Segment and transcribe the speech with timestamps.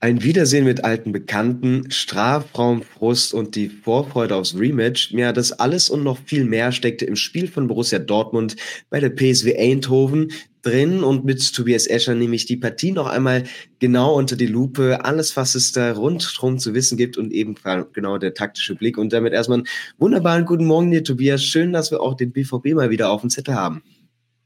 [0.00, 6.04] Ein Wiedersehen mit alten Bekannten, Strafraumfrust und die Vorfreude aufs Rematch, ja, das alles und
[6.04, 8.54] noch viel mehr steckte im Spiel von Borussia Dortmund
[8.90, 10.30] bei der PSW Eindhoven
[10.62, 13.42] drin und mit Tobias Escher nehme ich die Partie noch einmal
[13.80, 17.56] genau unter die Lupe, alles, was es da rundherum zu wissen gibt und eben
[17.92, 19.68] genau der taktische Blick und damit erstmal einen
[19.98, 21.42] wunderbaren guten Morgen dir, Tobias.
[21.42, 23.82] Schön, dass wir auch den BVB mal wieder auf dem Zettel haben.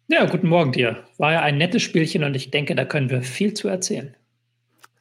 [0.09, 1.05] Ja, guten Morgen dir.
[1.19, 4.17] War ja ein nettes Spielchen und ich denke, da können wir viel zu erzählen.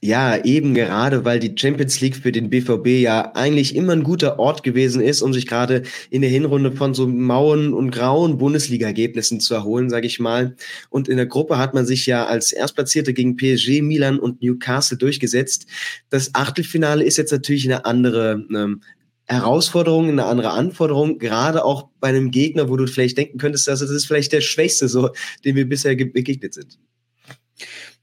[0.03, 4.39] Ja, eben gerade, weil die Champions League für den BVB ja eigentlich immer ein guter
[4.39, 9.39] Ort gewesen ist, um sich gerade in der Hinrunde von so mauen und grauen Bundesliga-Ergebnissen
[9.39, 10.55] zu erholen, sage ich mal.
[10.89, 14.97] Und in der Gruppe hat man sich ja als Erstplatzierte gegen PSG, Milan und Newcastle
[14.97, 15.67] durchgesetzt.
[16.09, 18.81] Das Achtelfinale ist jetzt natürlich eine andere ähm,
[19.25, 23.81] Herausforderung, eine andere Anforderung, gerade auch bei einem Gegner, wo du vielleicht denken könntest, dass
[23.81, 25.11] das ist vielleicht der Schwächste, so,
[25.45, 26.79] dem wir bisher begegnet sind.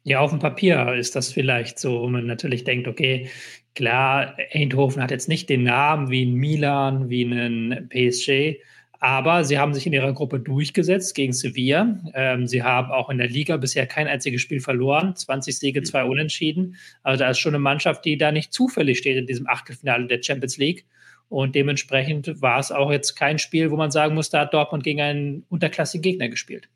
[0.08, 3.28] Ja, auf dem Papier ist das vielleicht so, wo man natürlich denkt, okay,
[3.74, 8.58] klar, Eindhoven hat jetzt nicht den Namen wie ein Milan, wie ein PSG,
[9.00, 12.00] aber sie haben sich in ihrer Gruppe durchgesetzt gegen Sevilla.
[12.14, 16.04] Ähm, sie haben auch in der Liga bisher kein einziges Spiel verloren, 20 Siege, zwei
[16.04, 16.76] Unentschieden.
[17.02, 20.22] Also da ist schon eine Mannschaft, die da nicht zufällig steht in diesem Achtelfinale der
[20.22, 20.86] Champions League.
[21.28, 24.84] Und dementsprechend war es auch jetzt kein Spiel, wo man sagen muss, da hat Dortmund
[24.84, 26.70] gegen einen unterklassigen Gegner gespielt.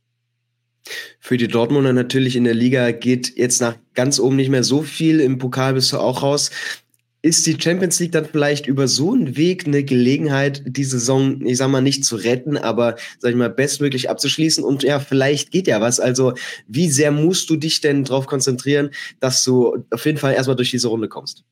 [1.20, 4.82] Für die Dortmunder natürlich in der Liga geht jetzt nach ganz oben nicht mehr so
[4.82, 5.20] viel.
[5.20, 6.50] Im Pokal bist du auch raus.
[7.24, 11.56] Ist die Champions League dann vielleicht über so einen Weg eine Gelegenheit, die Saison, ich
[11.56, 14.64] sag mal, nicht zu retten, aber, sag ich mal, bestmöglich abzuschließen?
[14.64, 16.00] Und ja, vielleicht geht ja was.
[16.00, 16.34] Also,
[16.66, 20.72] wie sehr musst du dich denn darauf konzentrieren, dass du auf jeden Fall erstmal durch
[20.72, 21.44] diese Runde kommst?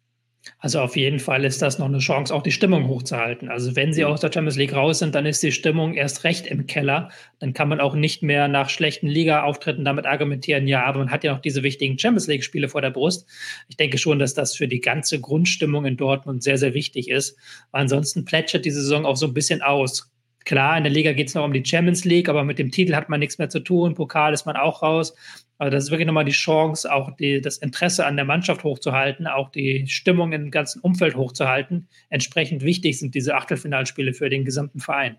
[0.62, 3.48] Also auf jeden Fall ist das noch eine Chance, auch die Stimmung hochzuhalten.
[3.48, 4.08] Also wenn sie mhm.
[4.08, 7.10] aus der Champions League raus sind, dann ist die Stimmung erst recht im Keller.
[7.38, 11.24] Dann kann man auch nicht mehr nach schlechten Liga-Auftritten damit argumentieren, ja, aber man hat
[11.24, 13.26] ja noch diese wichtigen Champions League-Spiele vor der Brust.
[13.68, 17.38] Ich denke schon, dass das für die ganze Grundstimmung in Dortmund sehr, sehr wichtig ist.
[17.70, 20.10] Weil ansonsten plätschert die Saison auch so ein bisschen aus.
[20.44, 22.94] Klar, in der Liga geht es noch um die Champions League, aber mit dem Titel
[22.94, 23.94] hat man nichts mehr zu tun.
[23.94, 25.14] Pokal ist man auch raus.
[25.58, 29.26] Also das ist wirklich nochmal die Chance, auch die, das Interesse an der Mannschaft hochzuhalten,
[29.26, 31.88] auch die Stimmung im ganzen Umfeld hochzuhalten.
[32.08, 35.18] Entsprechend wichtig sind diese Achtelfinalspiele für den gesamten Verein.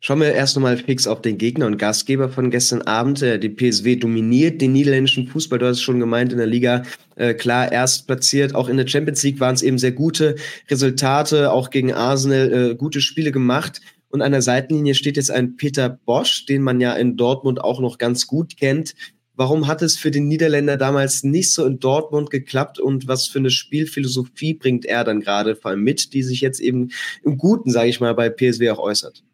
[0.00, 3.20] Schauen wir erst nochmal fix auf den Gegner und Gastgeber von gestern Abend.
[3.20, 5.58] Äh, die PSW dominiert den niederländischen Fußball.
[5.58, 6.84] Du hast es schon gemeint, in der Liga
[7.16, 8.54] äh, klar erst platziert.
[8.54, 10.36] Auch in der Champions League waren es eben sehr gute
[10.70, 13.80] Resultate, auch gegen Arsenal äh, gute Spiele gemacht.
[14.08, 17.80] Und an der Seitenlinie steht jetzt ein Peter Bosch, den man ja in Dortmund auch
[17.80, 18.94] noch ganz gut kennt.
[19.34, 23.40] Warum hat es für den Niederländer damals nicht so in Dortmund geklappt und was für
[23.40, 26.90] eine Spielphilosophie bringt er dann gerade vor allem mit, die sich jetzt eben
[27.22, 29.24] im Guten, sage ich mal, bei PSW auch äußert?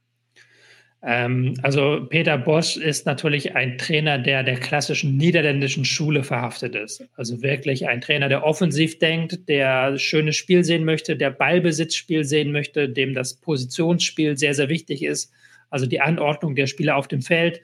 [1.07, 7.05] Ähm, also Peter Bosch ist natürlich ein Trainer, der der klassischen niederländischen Schule verhaftet ist.
[7.17, 12.53] Also wirklich ein Trainer, der offensiv denkt, der schönes Spiel sehen möchte, der Ballbesitzspiel sehen
[12.53, 15.31] möchte, dem das Positionsspiel sehr, sehr wichtig ist.
[15.69, 17.61] Also die Anordnung der Spieler auf dem Feld,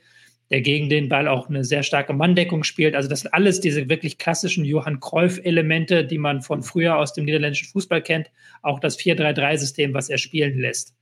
[0.51, 2.95] der gegen den Ball auch eine sehr starke Manndeckung spielt.
[2.95, 7.25] Also das sind alles diese wirklich klassischen Johann Cruyff-Elemente, die man von früher aus dem
[7.25, 8.31] niederländischen Fußball kennt.
[8.61, 10.95] Auch das 4-3-3-System, was er spielen lässt.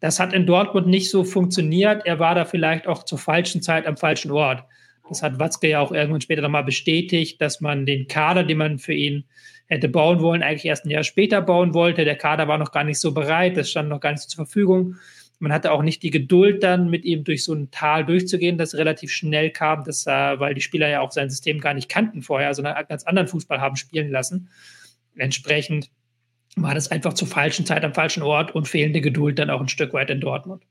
[0.00, 2.04] Das hat in Dortmund nicht so funktioniert.
[2.06, 4.64] Er war da vielleicht auch zur falschen Zeit am falschen Ort.
[5.08, 8.78] Das hat Watzke ja auch irgendwann später nochmal bestätigt, dass man den Kader, den man
[8.78, 9.24] für ihn
[9.66, 12.04] hätte bauen wollen, eigentlich erst ein Jahr später bauen wollte.
[12.04, 14.96] Der Kader war noch gar nicht so bereit, das stand noch gar nicht zur Verfügung.
[15.38, 18.74] Man hatte auch nicht die Geduld, dann mit ihm durch so ein Tal durchzugehen, das
[18.74, 22.22] relativ schnell kam, das, äh, weil die Spieler ja auch sein System gar nicht kannten
[22.22, 24.48] vorher, sondern einen ganz anderen Fußball haben spielen lassen.
[25.14, 25.90] Entsprechend
[26.56, 29.68] war das einfach zur falschen Zeit am falschen Ort und fehlende Geduld dann auch ein
[29.68, 30.62] Stück weit in Dortmund.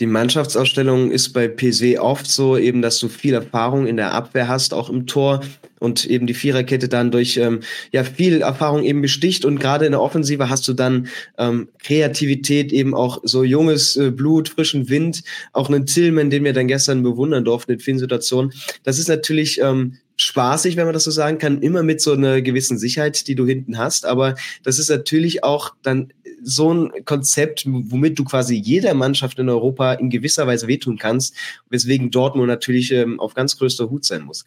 [0.00, 4.48] Die Mannschaftsausstellung ist bei PSW oft so, eben, dass du viel Erfahrung in der Abwehr
[4.48, 5.42] hast, auch im Tor
[5.78, 7.60] und eben die Viererkette dann durch ähm,
[7.92, 11.08] ja viel Erfahrung eben besticht und gerade in der Offensive hast du dann
[11.38, 16.52] ähm, Kreativität, eben auch so junges äh, Blut, frischen Wind, auch einen Tillman, den wir
[16.52, 18.52] dann gestern bewundern durften in vielen Situationen.
[18.84, 22.42] Das ist natürlich ähm, spaßig, wenn man das so sagen kann, immer mit so einer
[22.42, 24.06] gewissen Sicherheit, die du hinten hast.
[24.06, 29.48] Aber das ist natürlich auch dann so ein Konzept, womit du quasi jeder Mannschaft in
[29.48, 31.36] Europa in gewisser Weise wehtun kannst,
[31.70, 34.44] weswegen Dortmund natürlich ähm, auf ganz größter Hut sein muss.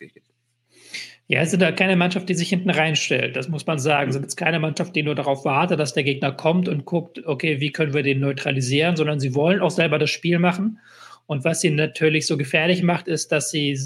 [1.28, 4.12] Ja, es ist da keine Mannschaft, die sich hinten reinstellt, das muss man sagen.
[4.12, 7.60] Es ist keine Mannschaft, die nur darauf wartet, dass der Gegner kommt und guckt, okay,
[7.60, 10.80] wie können wir den neutralisieren, sondern sie wollen auch selber das Spiel machen.
[11.26, 13.80] Und was sie natürlich so gefährlich macht, ist, dass sie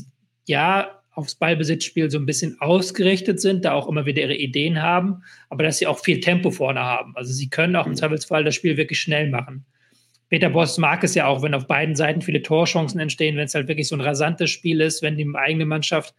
[0.45, 5.23] ja aufs Ballbesitzspiel so ein bisschen ausgerichtet sind, da auch immer wieder ihre Ideen haben,
[5.49, 7.15] aber dass sie auch viel Tempo vorne haben.
[7.15, 7.97] Also sie können auch im mhm.
[7.97, 9.65] Zweifelsfall das Spiel wirklich schnell machen.
[10.29, 13.55] Peter Boss mag es ja auch, wenn auf beiden Seiten viele Torchancen entstehen, wenn es
[13.55, 16.13] halt wirklich so ein rasantes Spiel ist, wenn die eigene Mannschaft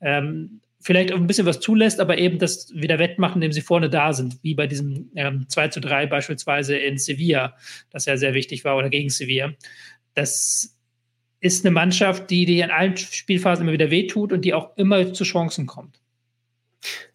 [0.00, 4.12] ähm, vielleicht ein bisschen was zulässt, aber eben das wieder wettmachen, indem sie vorne da
[4.12, 7.56] sind, wie bei diesem ähm, 2 zu 3 beispielsweise in Sevilla,
[7.90, 9.52] das ja sehr wichtig war, oder gegen Sevilla.
[10.14, 10.77] Das
[11.40, 15.12] ist eine Mannschaft, die dir in allen Spielphasen immer wieder wehtut und die auch immer
[15.12, 16.00] zu Chancen kommt.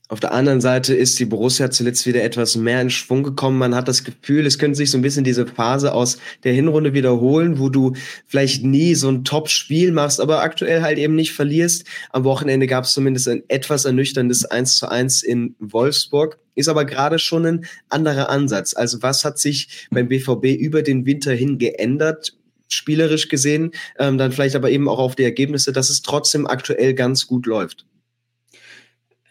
[0.09, 3.57] Auf der anderen Seite ist die Borussia zuletzt wieder etwas mehr in Schwung gekommen.
[3.57, 6.93] Man hat das Gefühl, es könnte sich so ein bisschen diese Phase aus der Hinrunde
[6.93, 7.93] wiederholen, wo du
[8.27, 11.85] vielleicht nie so ein Top-Spiel machst, aber aktuell halt eben nicht verlierst.
[12.11, 16.37] Am Wochenende gab es zumindest ein etwas ernüchterndes 1 zu 1 in Wolfsburg.
[16.53, 18.75] Ist aber gerade schon ein anderer Ansatz.
[18.75, 22.35] Also was hat sich beim BVB über den Winter hin geändert?
[22.73, 26.93] Spielerisch gesehen, ähm, dann vielleicht aber eben auch auf die Ergebnisse, dass es trotzdem aktuell
[26.93, 27.85] ganz gut läuft.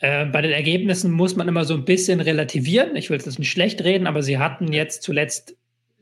[0.00, 2.96] Äh, bei den Ergebnissen muss man immer so ein bisschen relativieren.
[2.96, 5.56] Ich will das nicht schlecht reden, aber sie hatten jetzt zuletzt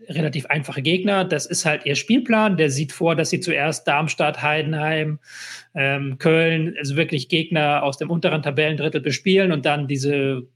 [0.09, 1.25] relativ einfache Gegner.
[1.25, 2.57] Das ist halt ihr Spielplan.
[2.57, 5.19] Der sieht vor, dass sie zuerst Darmstadt, Heidenheim,
[5.75, 10.49] ähm, Köln, also wirklich Gegner aus dem unteren Tabellendrittel bespielen und dann diese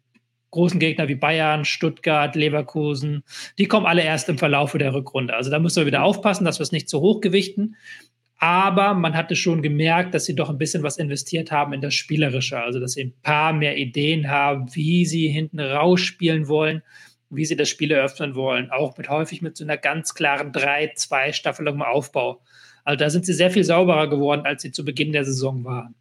[0.54, 3.24] großen Gegner wie Bayern, Stuttgart, Leverkusen,
[3.58, 5.34] die kommen alle erst im Verlauf der Rückrunde.
[5.34, 7.76] Also da müssen wir wieder aufpassen, dass wir es nicht zu hoch gewichten.
[8.38, 11.94] Aber man hatte schon gemerkt, dass sie doch ein bisschen was investiert haben in das
[11.94, 12.58] Spielerische.
[12.58, 16.82] Also, dass sie ein paar mehr Ideen haben, wie sie hinten rausspielen wollen,
[17.30, 18.70] wie sie das Spiel eröffnen wollen.
[18.70, 22.42] Auch mit häufig mit so einer ganz klaren 3-2-Staffelung im Aufbau.
[22.84, 25.94] Also, da sind sie sehr viel sauberer geworden, als sie zu Beginn der Saison waren.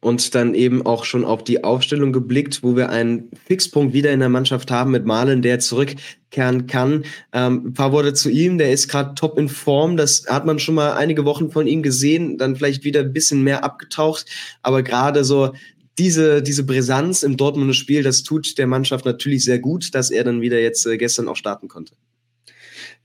[0.00, 4.20] Und dann eben auch schon auf die Aufstellung geblickt, wo wir einen Fixpunkt wieder in
[4.20, 7.04] der Mannschaft haben mit Malen, der zurückkehren kann.
[7.32, 9.96] Ähm, ein paar Worte zu ihm, der ist gerade top in Form.
[9.96, 13.42] Das hat man schon mal einige Wochen von ihm gesehen, dann vielleicht wieder ein bisschen
[13.42, 14.26] mehr abgetaucht.
[14.62, 15.52] Aber gerade so
[15.98, 20.24] diese, diese Brisanz im Dortmunder Spiel, das tut der Mannschaft natürlich sehr gut, dass er
[20.24, 21.94] dann wieder jetzt äh, gestern auch starten konnte.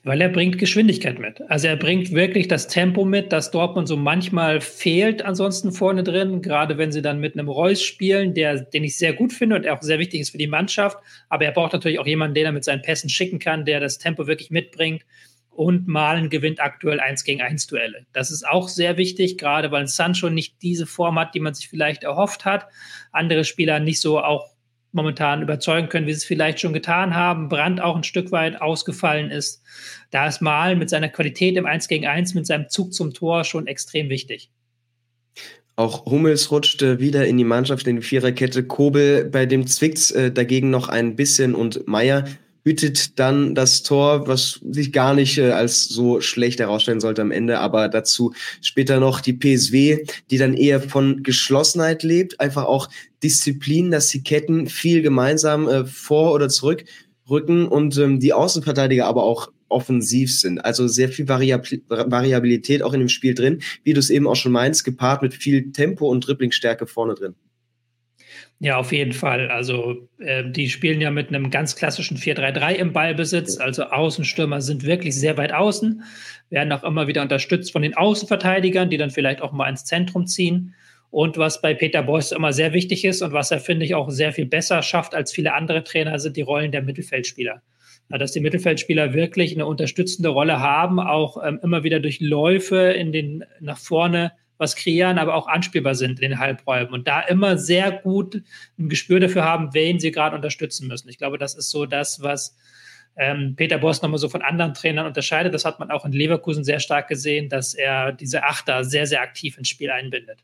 [0.05, 1.41] Weil er bringt Geschwindigkeit mit.
[1.49, 6.43] Also er bringt wirklich das Tempo mit, das Dortmund so manchmal fehlt ansonsten vorne drin,
[6.43, 9.67] gerade wenn sie dann mit einem Reus spielen, der, den ich sehr gut finde und
[9.67, 10.99] auch sehr wichtig ist für die Mannschaft.
[11.27, 13.97] Aber er braucht natürlich auch jemanden, den er mit seinen Pässen schicken kann, der das
[13.97, 15.03] Tempo wirklich mitbringt.
[15.49, 18.05] Und Malen gewinnt aktuell 1 gegen 1 Duelle.
[18.13, 21.67] Das ist auch sehr wichtig, gerade weil Sancho nicht diese Form hat, die man sich
[21.67, 22.67] vielleicht erhofft hat.
[23.11, 24.54] Andere Spieler nicht so auch
[24.95, 27.49] momentan überzeugen können, wie sie es vielleicht schon getan haben.
[27.49, 29.61] Brand auch ein Stück weit ausgefallen ist.
[30.11, 33.43] Da ist Mal mit seiner Qualität im 1 gegen 1, mit seinem Zug zum Tor
[33.43, 34.49] schon extrem wichtig.
[35.75, 38.63] Auch Hummels rutschte wieder in die Mannschaft in die Viererkette.
[38.63, 42.23] Kobel, bei dem zwickt's äh, dagegen noch ein bisschen und Meier
[42.65, 47.31] hütet dann das Tor, was sich gar nicht äh, als so schlecht herausstellen sollte am
[47.31, 52.89] Ende, aber dazu später noch die PSW, die dann eher von Geschlossenheit lebt, einfach auch
[53.23, 56.85] Disziplin, dass die Ketten viel gemeinsam äh, vor oder zurück
[57.29, 60.59] rücken und ähm, die Außenverteidiger aber auch offensiv sind.
[60.59, 64.51] Also sehr viel Variabilität auch in dem Spiel drin, wie du es eben auch schon
[64.51, 67.35] meinst, gepaart mit viel Tempo und Dribblingstärke vorne drin.
[68.65, 69.51] Ja, auf jeden Fall.
[69.51, 73.59] Also äh, die spielen ja mit einem ganz klassischen 4-3-3 im Ballbesitz.
[73.59, 76.01] Also Außenstürmer sind wirklich sehr weit außen,
[76.49, 80.25] werden auch immer wieder unterstützt von den Außenverteidigern, die dann vielleicht auch mal ins Zentrum
[80.25, 80.73] ziehen.
[81.11, 84.09] Und was bei Peter Bosz immer sehr wichtig ist und was er, finde ich, auch
[84.09, 87.61] sehr viel besser schafft als viele andere Trainer, sind die Rollen der Mittelfeldspieler.
[88.09, 93.11] Dass die Mittelfeldspieler wirklich eine unterstützende Rolle haben, auch ähm, immer wieder durch Läufe in
[93.11, 97.57] den nach vorne was kreieren, aber auch anspielbar sind in den Halbräumen und da immer
[97.57, 98.41] sehr gut
[98.77, 101.09] ein Gespür dafür haben, wen sie gerade unterstützen müssen.
[101.09, 102.55] Ich glaube, das ist so das, was
[103.17, 105.53] ähm, Peter Boss nochmal so von anderen Trainern unterscheidet.
[105.53, 109.21] Das hat man auch in Leverkusen sehr stark gesehen, dass er diese Achter sehr, sehr
[109.21, 110.43] aktiv ins Spiel einbindet.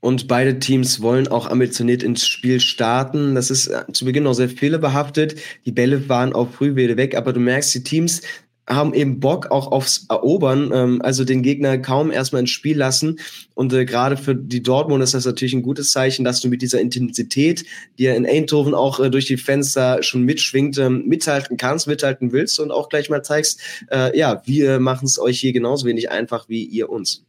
[0.00, 3.34] Und beide Teams wollen auch ambitioniert ins Spiel starten.
[3.34, 5.40] Das ist äh, zu Beginn noch sehr behaftet.
[5.64, 8.22] Die Bälle waren auch früh wieder weg, aber du merkst, die Teams
[8.68, 13.18] haben eben Bock auch aufs Erobern, ähm, also den Gegner kaum erstmal ins Spiel lassen.
[13.54, 16.62] Und äh, gerade für die Dortmund ist das natürlich ein gutes Zeichen, dass du mit
[16.62, 17.64] dieser Intensität,
[17.98, 22.32] die ja in Eindhoven auch äh, durch die Fenster schon mitschwingt, ähm, mithalten kannst, mithalten
[22.32, 26.10] willst und auch gleich mal zeigst, äh, ja, wir machen es euch hier genauso wenig
[26.10, 27.24] einfach wie ihr uns.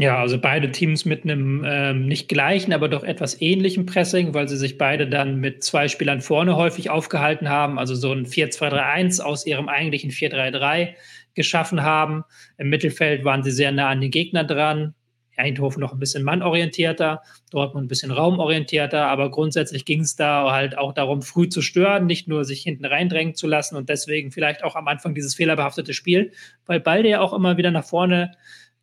[0.00, 4.48] Ja, also beide Teams mit einem ähm, nicht gleichen, aber doch etwas ähnlichen Pressing, weil
[4.48, 9.20] sie sich beide dann mit zwei Spielern vorne häufig aufgehalten haben, also so ein 4-2-3-1
[9.20, 10.94] aus ihrem eigentlichen 4-3-3
[11.34, 12.24] geschaffen haben.
[12.56, 14.94] Im Mittelfeld waren sie sehr nah an den Gegner dran.
[15.36, 20.78] Eindhoven noch ein bisschen mannorientierter, Dortmund ein bisschen raumorientierter, aber grundsätzlich ging es da halt
[20.78, 24.64] auch darum, früh zu stören, nicht nur sich hinten reindrängen zu lassen und deswegen vielleicht
[24.64, 26.32] auch am Anfang dieses fehlerbehaftete Spiel,
[26.64, 28.32] weil beide ja auch immer wieder nach vorne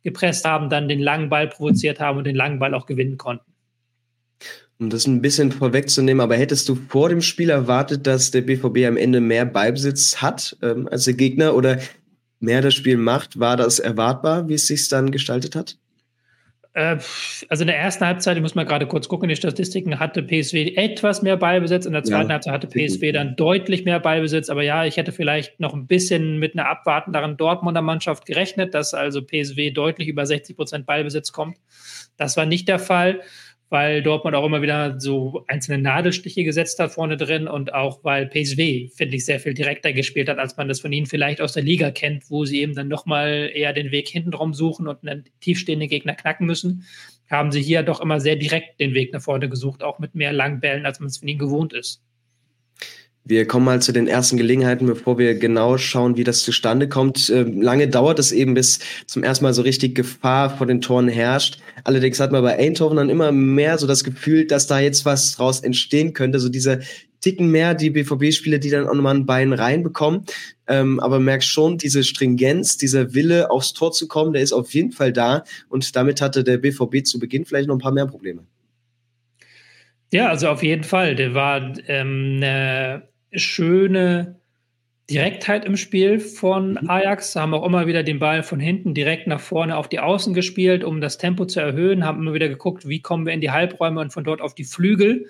[0.02, 3.44] gepresst haben, dann den langen Ball provoziert haben und den langen Ball auch gewinnen konnten.
[4.78, 8.86] Um das ein bisschen vorwegzunehmen, aber hättest du vor dem Spiel erwartet, dass der BVB
[8.86, 11.80] am Ende mehr Beibesitz hat ähm, als der Gegner oder
[12.38, 13.40] mehr das Spiel macht?
[13.40, 15.78] War das erwartbar, wie es sich dann gestaltet hat?
[16.78, 16.98] Äh,
[17.48, 20.76] also in der ersten Halbzeit, ich muss mal gerade kurz gucken, die Statistiken hatte PSW
[20.76, 24.62] etwas mehr Ballbesitz, in der zweiten ja, Halbzeit hatte PSW dann deutlich mehr Ballbesitz, aber
[24.62, 29.22] ja, ich hätte vielleicht noch ein bisschen mit einer abwartenderen Dortmunder Mannschaft gerechnet, dass also
[29.22, 31.56] PSW deutlich über 60 Prozent Ballbesitz kommt.
[32.16, 33.20] Das war nicht der Fall
[33.70, 38.26] weil Dortmund auch immer wieder so einzelne Nadelstiche gesetzt hat vorne drin und auch weil
[38.26, 41.52] PSW, finde ich, sehr viel direkter gespielt hat, als man das von ihnen vielleicht aus
[41.52, 45.24] der Liga kennt, wo sie eben dann nochmal eher den Weg hintenrum suchen und einen
[45.40, 46.84] tiefstehenden Gegner knacken müssen,
[47.30, 50.32] haben sie hier doch immer sehr direkt den Weg nach vorne gesucht, auch mit mehr
[50.32, 52.02] Langbällen, als man es von ihnen gewohnt ist.
[53.28, 57.28] Wir kommen mal zu den ersten Gelegenheiten, bevor wir genau schauen, wie das zustande kommt.
[57.28, 61.08] Ähm, lange dauert es eben, bis zum ersten Mal so richtig Gefahr vor den Toren
[61.08, 61.58] herrscht.
[61.84, 65.36] Allerdings hat man bei Eindhoven dann immer mehr so das Gefühl, dass da jetzt was
[65.36, 66.38] draus entstehen könnte.
[66.38, 66.80] So diese
[67.20, 70.24] Ticken mehr, die BVB-Spieler, die dann auch nochmal ein Bein reinbekommen.
[70.66, 74.72] Ähm, aber merkst schon, diese Stringenz, dieser Wille, aufs Tor zu kommen, der ist auf
[74.72, 75.44] jeden Fall da.
[75.68, 78.46] Und damit hatte der BVB zu Beginn vielleicht noch ein paar mehr Probleme.
[80.14, 81.14] Ja, also auf jeden Fall.
[81.14, 84.38] Der war ähm, eine schöne
[85.10, 86.90] Direktheit im Spiel von mhm.
[86.90, 90.34] Ajax, haben auch immer wieder den Ball von hinten direkt nach vorne auf die Außen
[90.34, 93.50] gespielt, um das Tempo zu erhöhen, haben immer wieder geguckt, wie kommen wir in die
[93.50, 95.26] Halbräume und von dort auf die Flügel.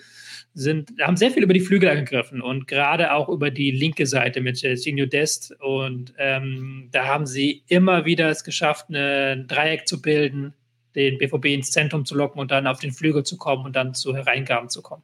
[0.54, 4.40] Sind, haben sehr viel über die Flügel angegriffen und gerade auch über die linke Seite
[4.40, 5.54] mit Sergio Dest.
[5.60, 10.54] Und ähm, da haben sie immer wieder es geschafft, ein Dreieck zu bilden,
[10.96, 13.94] den BVB ins Zentrum zu locken und dann auf den Flügel zu kommen und dann
[13.94, 15.02] zu Hereingaben zu kommen.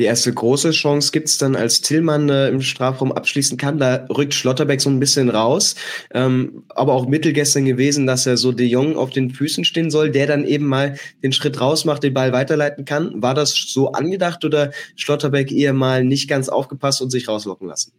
[0.00, 3.76] Die erste große Chance gibt's dann, als Tillmann äh, im Strafraum abschließen kann.
[3.76, 5.74] Da rückt Schlotterbeck so ein bisschen raus.
[6.14, 9.90] Ähm, aber auch Mittel gestern gewesen, dass er so De Jong auf den Füßen stehen
[9.90, 13.20] soll, der dann eben mal den Schritt raus macht, den Ball weiterleiten kann.
[13.20, 17.92] War das so angedacht oder Schlotterbeck eher mal nicht ganz aufgepasst und sich rauslocken lassen?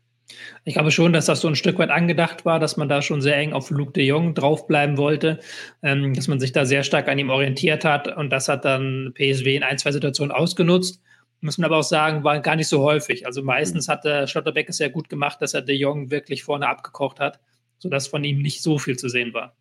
[0.64, 3.22] Ich glaube schon, dass das so ein Stück weit angedacht war, dass man da schon
[3.22, 5.40] sehr eng auf Luke de Jong draufbleiben wollte,
[5.84, 9.14] ähm, dass man sich da sehr stark an ihm orientiert hat und das hat dann
[9.14, 11.00] PSW in ein, zwei Situationen ausgenutzt.
[11.42, 13.26] Muss man aber auch sagen, war gar nicht so häufig.
[13.26, 13.92] Also meistens mhm.
[13.92, 17.40] hat der Schlotterbeck es sehr gut gemacht, dass er De Jong wirklich vorne abgekocht hat,
[17.80, 19.56] sodass von ihm nicht so viel zu sehen war.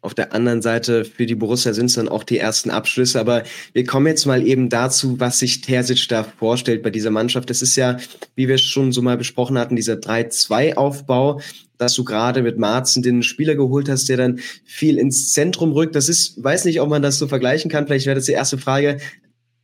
[0.00, 3.20] Auf der anderen Seite für die Borussia sind es dann auch die ersten Abschlüsse.
[3.20, 7.50] Aber wir kommen jetzt mal eben dazu, was sich Terzic da vorstellt bei dieser Mannschaft.
[7.50, 7.98] Das ist ja,
[8.34, 11.40] wie wir schon so mal besprochen hatten, dieser 3-2-Aufbau,
[11.78, 15.94] dass du gerade mit Marzen den Spieler geholt hast, der dann viel ins Zentrum rückt.
[15.94, 17.86] Das ist, weiß nicht, ob man das so vergleichen kann.
[17.86, 18.98] Vielleicht wäre das die erste Frage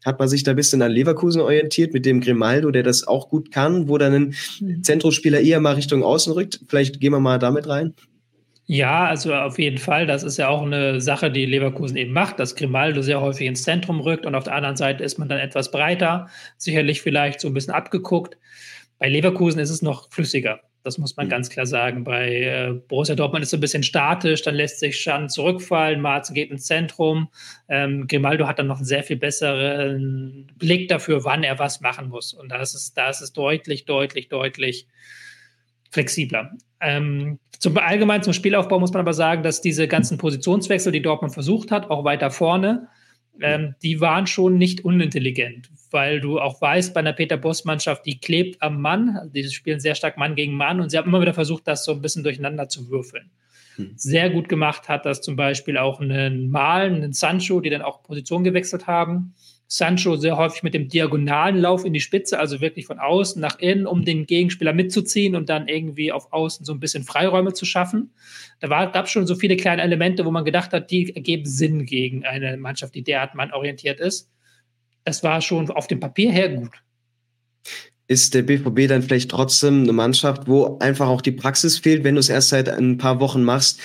[0.08, 3.28] hat man sich da ein bisschen an Leverkusen orientiert mit dem Grimaldo, der das auch
[3.28, 4.82] gut kann, wo dann ein mhm.
[4.82, 6.60] Zentrospieler eher mal Richtung Außen rückt.
[6.66, 7.94] Vielleicht gehen wir mal damit rein.
[8.70, 10.06] Ja, also auf jeden Fall.
[10.06, 13.62] Das ist ja auch eine Sache, die Leverkusen eben macht, dass Grimaldo sehr häufig ins
[13.62, 17.48] Zentrum rückt und auf der anderen Seite ist man dann etwas breiter, sicherlich vielleicht so
[17.48, 18.36] ein bisschen abgeguckt.
[18.98, 20.60] Bei Leverkusen ist es noch flüssiger.
[20.84, 21.30] Das muss man mhm.
[21.30, 22.04] ganz klar sagen.
[22.04, 26.34] Bei äh, Borussia Dortmund ist es ein bisschen statisch, dann lässt sich Schan zurückfallen, Marzen
[26.34, 27.28] geht ins Zentrum.
[27.68, 32.08] Ähm, Grimaldo hat dann noch einen sehr viel besseren Blick dafür, wann er was machen
[32.08, 32.32] muss.
[32.32, 34.86] Und da ist es, da ist es deutlich, deutlich, deutlich
[35.90, 36.52] flexibler.
[36.80, 41.34] Ähm, zum allgemein zum Spielaufbau muss man aber sagen, dass diese ganzen Positionswechsel, die Dortmund
[41.34, 42.88] versucht hat, auch weiter vorne,
[43.40, 48.18] ähm, die waren schon nicht unintelligent, weil du auch weißt, bei einer Peter Boss-Mannschaft, die
[48.18, 51.20] klebt am Mann, also die spielen sehr stark Mann gegen Mann und sie haben immer
[51.20, 53.30] wieder versucht, das so ein bisschen durcheinander zu würfeln.
[53.76, 53.92] Hm.
[53.96, 58.02] Sehr gut gemacht hat das zum Beispiel auch einen Malen, einen Sancho, die dann auch
[58.02, 59.34] Position gewechselt haben.
[59.70, 63.58] Sancho sehr häufig mit dem diagonalen Lauf in die Spitze, also wirklich von außen nach
[63.58, 67.66] innen, um den Gegenspieler mitzuziehen und dann irgendwie auf außen so ein bisschen Freiräume zu
[67.66, 68.10] schaffen.
[68.60, 71.84] Da gab es schon so viele kleine Elemente, wo man gedacht hat, die ergeben Sinn
[71.84, 74.30] gegen eine Mannschaft, die derart mannorientiert ist.
[75.04, 76.72] Das war schon auf dem Papier her gut.
[78.06, 82.14] Ist der BVB dann vielleicht trotzdem eine Mannschaft, wo einfach auch die Praxis fehlt, wenn
[82.14, 83.80] du es erst seit ein paar Wochen machst,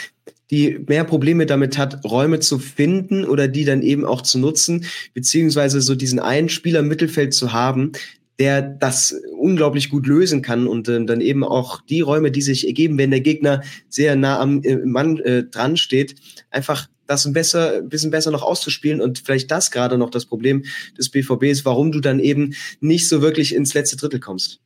[0.51, 4.85] die mehr Probleme damit hat, Räume zu finden oder die dann eben auch zu nutzen,
[5.13, 7.93] beziehungsweise so diesen einen Spieler im Mittelfeld zu haben,
[8.39, 12.67] der das unglaublich gut lösen kann und äh, dann eben auch die Räume, die sich
[12.67, 16.15] ergeben, wenn der Gegner sehr nah am äh, Mann äh, dran steht,
[16.49, 20.25] einfach das ein, besser, ein bisschen besser noch auszuspielen und vielleicht das gerade noch das
[20.25, 20.63] Problem
[20.97, 24.62] des BVB ist, warum du dann eben nicht so wirklich ins letzte Drittel kommst.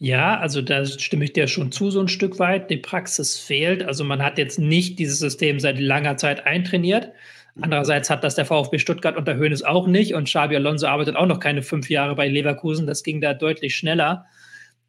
[0.00, 2.70] Ja, also da stimme ich dir schon zu, so ein Stück weit.
[2.70, 3.82] Die Praxis fehlt.
[3.82, 7.12] Also man hat jetzt nicht dieses System seit langer Zeit eintrainiert.
[7.60, 11.26] Andererseits hat das der VfB Stuttgart unter Höhnes auch nicht und Xabi Alonso arbeitet auch
[11.26, 12.86] noch keine fünf Jahre bei Leverkusen.
[12.86, 14.26] Das ging da deutlich schneller.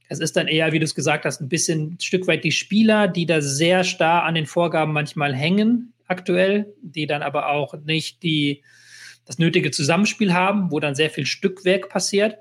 [0.08, 2.52] Es ist dann eher, wie du es gesagt hast, ein bisschen ein Stück weit die
[2.52, 7.76] Spieler, die da sehr starr an den Vorgaben manchmal hängen aktuell, die dann aber auch
[7.86, 8.64] nicht die,
[9.26, 12.38] das nötige Zusammenspiel haben, wo dann sehr viel Stückwerk passiert.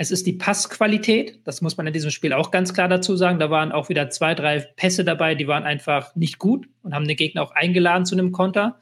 [0.00, 3.40] Es ist die Passqualität, das muss man in diesem Spiel auch ganz klar dazu sagen.
[3.40, 7.08] Da waren auch wieder zwei, drei Pässe dabei, die waren einfach nicht gut und haben
[7.08, 8.78] den Gegner auch eingeladen zu einem Konter.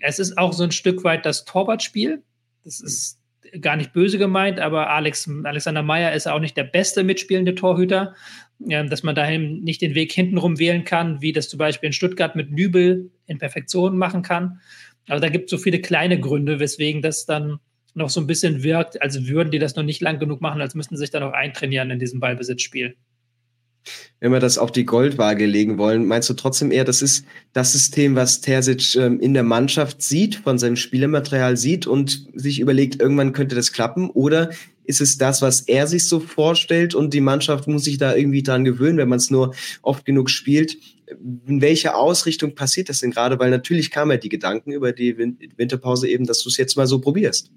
[0.00, 2.24] Es ist auch so ein Stück weit das Torwartspiel.
[2.64, 3.20] Das ist
[3.60, 8.16] gar nicht böse gemeint, aber Alex, Alexander Meyer ist auch nicht der beste mitspielende Torhüter,
[8.68, 11.92] äh, dass man dahin nicht den Weg hintenrum wählen kann, wie das zum Beispiel in
[11.92, 14.60] Stuttgart mit Nübel in Perfektion machen kann.
[15.06, 17.60] Also da gibt es so viele kleine Gründe, weswegen das dann
[17.94, 20.74] noch so ein bisschen wirkt, als würden die das noch nicht lang genug machen, als
[20.74, 22.96] müssten sie sich dann noch eintrainieren in diesem Ballbesitzspiel
[24.20, 27.72] wenn wir das auf die Goldwaage legen wollen, meinst du trotzdem eher, das ist das
[27.72, 33.00] System, was Terzic ähm, in der Mannschaft sieht, von seinem Spielermaterial sieht und sich überlegt,
[33.00, 34.10] irgendwann könnte das klappen?
[34.10, 34.50] Oder
[34.84, 38.42] ist es das, was er sich so vorstellt und die Mannschaft muss sich da irgendwie
[38.42, 40.76] dran gewöhnen, wenn man es nur oft genug spielt?
[41.46, 43.38] In welcher Ausrichtung passiert das denn gerade?
[43.38, 46.86] Weil natürlich kamen ja die Gedanken über die Winterpause eben, dass du es jetzt mal
[46.86, 47.50] so probierst.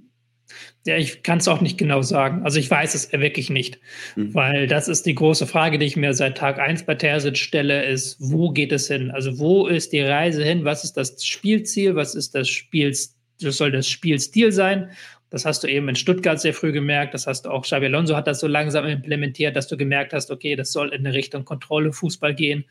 [0.86, 2.44] Ja, ich kann es auch nicht genau sagen.
[2.44, 3.80] Also ich weiß es wirklich nicht,
[4.16, 4.34] mhm.
[4.34, 7.86] weil das ist die große Frage, die ich mir seit Tag 1 bei Terzic stelle,
[7.86, 9.12] ist, wo geht es hin?
[9.12, 10.66] Also wo ist die Reise hin?
[10.66, 11.96] Was ist das Spielziel?
[11.96, 14.90] Was ist das Spiel, das soll das Spielstil sein?
[15.30, 17.14] Das hast du eben in Stuttgart sehr früh gemerkt.
[17.14, 20.32] Das hast du auch, Xabi Alonso hat das so langsam implementiert, dass du gemerkt hast,
[20.32, 22.66] okay, das soll in eine Richtung Kontrolle Fußball gehen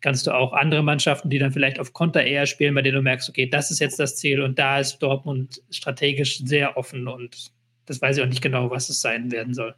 [0.00, 3.02] kannst du auch andere Mannschaften, die dann vielleicht auf Konter eher spielen, bei denen du
[3.02, 7.52] merkst, okay, das ist jetzt das Ziel und da ist Dortmund strategisch sehr offen und
[7.86, 9.74] das weiß ich auch nicht genau, was es sein werden soll.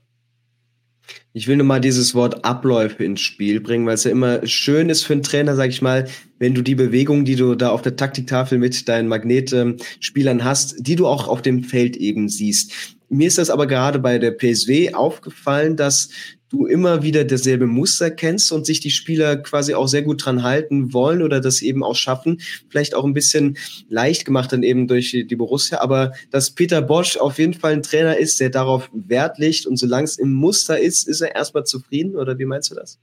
[1.33, 4.89] Ich will nur mal dieses Wort Abläufe ins Spiel bringen, weil es ja immer schön
[4.89, 7.83] ist für einen Trainer, sag ich mal, wenn du die Bewegung, die du da auf
[7.83, 12.97] der Taktiktafel mit deinen Magnetspielern hast, die du auch auf dem Feld eben siehst.
[13.09, 16.11] Mir ist das aber gerade bei der PSW aufgefallen, dass
[16.53, 20.43] du immer wieder dasselbe Muster kennst und sich die Spieler quasi auch sehr gut dran
[20.43, 22.41] halten wollen oder das eben auch schaffen.
[22.69, 23.57] Vielleicht auch ein bisschen
[23.89, 27.83] leicht gemacht dann eben durch die Borussia, aber dass Peter Bosch auf jeden Fall ein
[27.83, 31.65] Trainer ist, der darauf Wert legt und solange es im Muster ist, ist er erstmal
[31.65, 32.99] zufrieden oder wie meinst du das?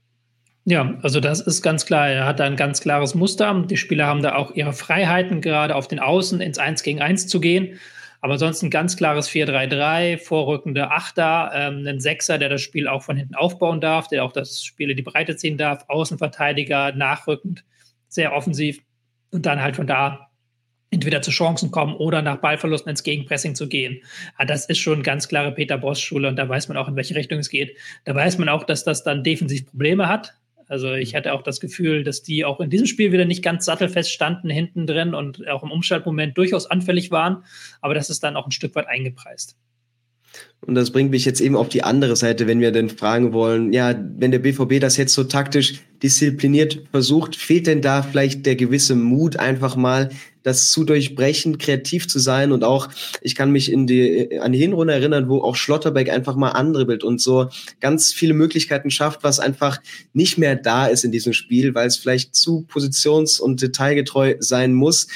[0.64, 2.08] Ja, also das ist ganz klar.
[2.08, 3.64] Er hat da ein ganz klares Muster.
[3.68, 7.26] Die Spieler haben da auch ihre Freiheiten, gerade auf den Außen ins Eins gegen Eins
[7.26, 7.80] zu gehen.
[8.20, 13.02] Aber sonst ein ganz klares 4-3-3, vorrückende Achter, ähm, ein Sechser, der das Spiel auch
[13.02, 17.64] von hinten aufbauen darf, der auch das Spiel in die Breite ziehen darf, Außenverteidiger, nachrückend,
[18.08, 18.80] sehr offensiv
[19.30, 20.30] und dann halt von da
[20.90, 24.02] entweder zu Chancen kommen oder nach Ballverlusten ins Gegenpressing zu gehen.
[24.38, 26.96] Ja, das ist schon ganz klare Peter Boss Schule und da weiß man auch, in
[26.96, 27.76] welche Richtung es geht.
[28.04, 30.34] Da weiß man auch, dass das dann defensiv Probleme hat.
[30.70, 33.64] Also ich hatte auch das Gefühl, dass die auch in diesem Spiel wieder nicht ganz
[33.64, 37.42] sattelfest standen hinten drin und auch im Umschaltmoment durchaus anfällig waren.
[37.80, 39.56] Aber das ist dann auch ein Stück weit eingepreist.
[40.60, 43.72] Und das bringt mich jetzt eben auf die andere Seite, wenn wir denn fragen wollen,
[43.72, 48.56] ja, wenn der BVB das jetzt so taktisch diszipliniert versucht, fehlt denn da vielleicht der
[48.56, 50.10] gewisse Mut, einfach mal
[50.42, 52.88] das zu durchbrechen, kreativ zu sein und auch,
[53.20, 57.04] ich kann mich in die, an die Hinrunde erinnern, wo auch Schlotterbeck einfach mal andribbelt
[57.04, 57.48] und so
[57.80, 59.78] ganz viele Möglichkeiten schafft, was einfach
[60.12, 64.72] nicht mehr da ist in diesem Spiel, weil es vielleicht zu positions- und detailgetreu sein
[64.72, 65.08] muss.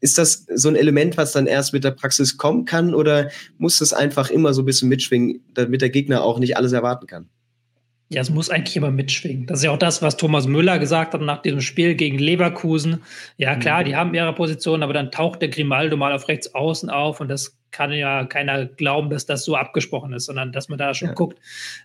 [0.00, 3.80] Ist das so ein Element, was dann erst mit der Praxis kommen kann oder muss
[3.80, 7.28] das einfach immer so ein bisschen mitschwingen, damit der Gegner auch nicht alles erwarten kann?
[8.12, 9.46] Ja, es muss eigentlich immer mitschwingen.
[9.46, 13.04] Das ist ja auch das, was Thomas Müller gesagt hat nach diesem Spiel gegen Leverkusen.
[13.36, 13.84] Ja, klar, mhm.
[13.84, 17.28] die haben ihre Position, aber dann taucht der Grimaldo mal auf rechts außen auf und
[17.28, 21.08] das kann ja keiner glauben, dass das so abgesprochen ist, sondern dass man da schon
[21.08, 21.14] ja.
[21.14, 21.38] guckt.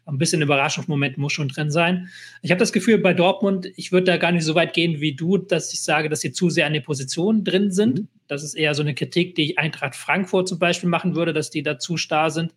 [0.06, 2.10] Ein bisschen Überraschungsmoment muss schon drin sein.
[2.41, 5.13] Ich habe das Gefühl, bei Dortmund, ich würde da gar nicht so weit gehen wie
[5.13, 8.00] du, dass ich sage, dass sie zu sehr an den Positionen drin sind.
[8.00, 8.08] Mhm.
[8.28, 11.52] Das ist eher so eine Kritik, die ich Eintracht Frankfurt zum Beispiel machen würde, dass
[11.52, 12.54] die da zu starr sind.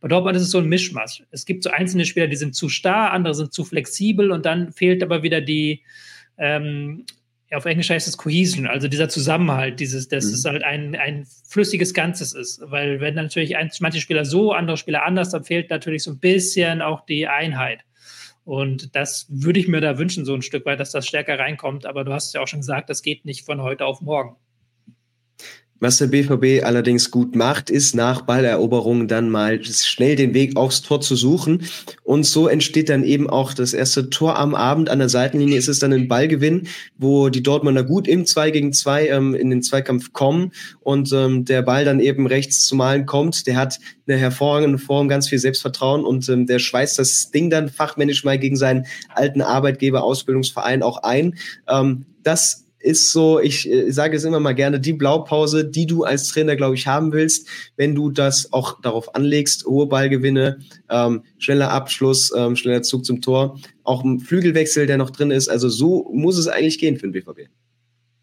[0.00, 1.22] Bei Dortmund ist es so ein Mischmasch.
[1.30, 4.72] Es gibt so einzelne Spieler, die sind zu starr, andere sind zu flexibel und dann
[4.72, 5.82] fehlt aber wieder die,
[6.38, 7.04] ähm,
[7.54, 10.32] auf Englisch heißt es Cohesion, also dieser Zusammenhalt, dieses, dass mhm.
[10.32, 12.60] es halt ein, ein flüssiges Ganzes ist.
[12.64, 16.18] Weil wenn natürlich ein, manche Spieler so, andere Spieler anders, dann fehlt natürlich so ein
[16.18, 17.84] bisschen auch die Einheit.
[18.44, 21.86] Und das würde ich mir da wünschen, so ein Stück weit, dass das stärker reinkommt.
[21.86, 24.36] Aber du hast ja auch schon gesagt, das geht nicht von heute auf morgen.
[25.82, 30.82] Was der BVB allerdings gut macht, ist nach Balleroberung dann mal schnell den Weg aufs
[30.82, 31.64] Tor zu suchen.
[32.04, 34.88] Und so entsteht dann eben auch das erste Tor am Abend.
[34.88, 36.68] An der Seitenlinie ist es dann ein Ballgewinn,
[36.98, 41.44] wo die Dortmunder gut im 2 gegen 2 ähm, in den Zweikampf kommen und ähm,
[41.46, 43.48] der Ball dann eben rechts zu malen kommt.
[43.48, 47.68] Der hat eine hervorragende Form, ganz viel Selbstvertrauen und ähm, der schweißt das Ding dann
[47.68, 51.34] fachmännisch mal gegen seinen alten Arbeitgeber, Ausbildungsverein auch ein.
[51.68, 56.04] Ähm, das ist so, ich äh, sage es immer mal gerne, die Blaupause, die du
[56.04, 60.58] als Trainer, glaube ich, haben willst, wenn du das auch darauf anlegst, hohe Ballgewinne,
[60.90, 65.48] ähm, schneller Abschluss, ähm, schneller Zug zum Tor, auch ein Flügelwechsel, der noch drin ist.
[65.48, 67.48] Also so muss es eigentlich gehen für den BVB.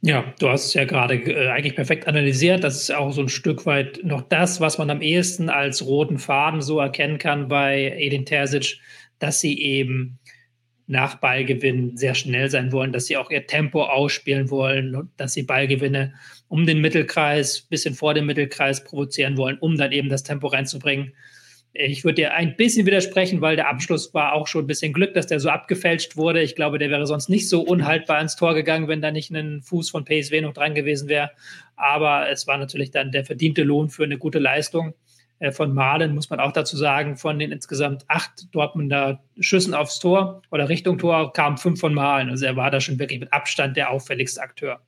[0.01, 2.63] Ja, du hast es ja gerade äh, eigentlich perfekt analysiert.
[2.63, 6.19] Das ist auch so ein Stück weit noch das, was man am ehesten als roten
[6.19, 8.79] Faden so erkennen kann bei Edin Terzic,
[9.19, 10.19] dass sie eben
[10.89, 15.43] nach Ballgewinn sehr schnell sein wollen, dass sie auch ihr Tempo ausspielen wollen, dass sie
[15.43, 16.15] Ballgewinne
[16.47, 21.13] um den Mittelkreis, bisschen vor dem Mittelkreis provozieren wollen, um dann eben das Tempo reinzubringen.
[21.73, 25.13] Ich würde dir ein bisschen widersprechen, weil der Abschluss war auch schon ein bisschen Glück,
[25.13, 26.41] dass der so abgefälscht wurde.
[26.41, 29.61] Ich glaube, der wäre sonst nicht so unhaltbar ins Tor gegangen, wenn da nicht ein
[29.61, 31.29] Fuß von PSW noch dran gewesen wäre.
[31.75, 34.95] Aber es war natürlich dann der verdiente Lohn für eine gute Leistung
[35.51, 40.41] von Malen, muss man auch dazu sagen, von den insgesamt acht Dortmunder Schüssen aufs Tor
[40.51, 42.29] oder Richtung Tor kamen fünf von Malen.
[42.29, 44.81] Also er war da schon wirklich mit Abstand der auffälligste Akteur.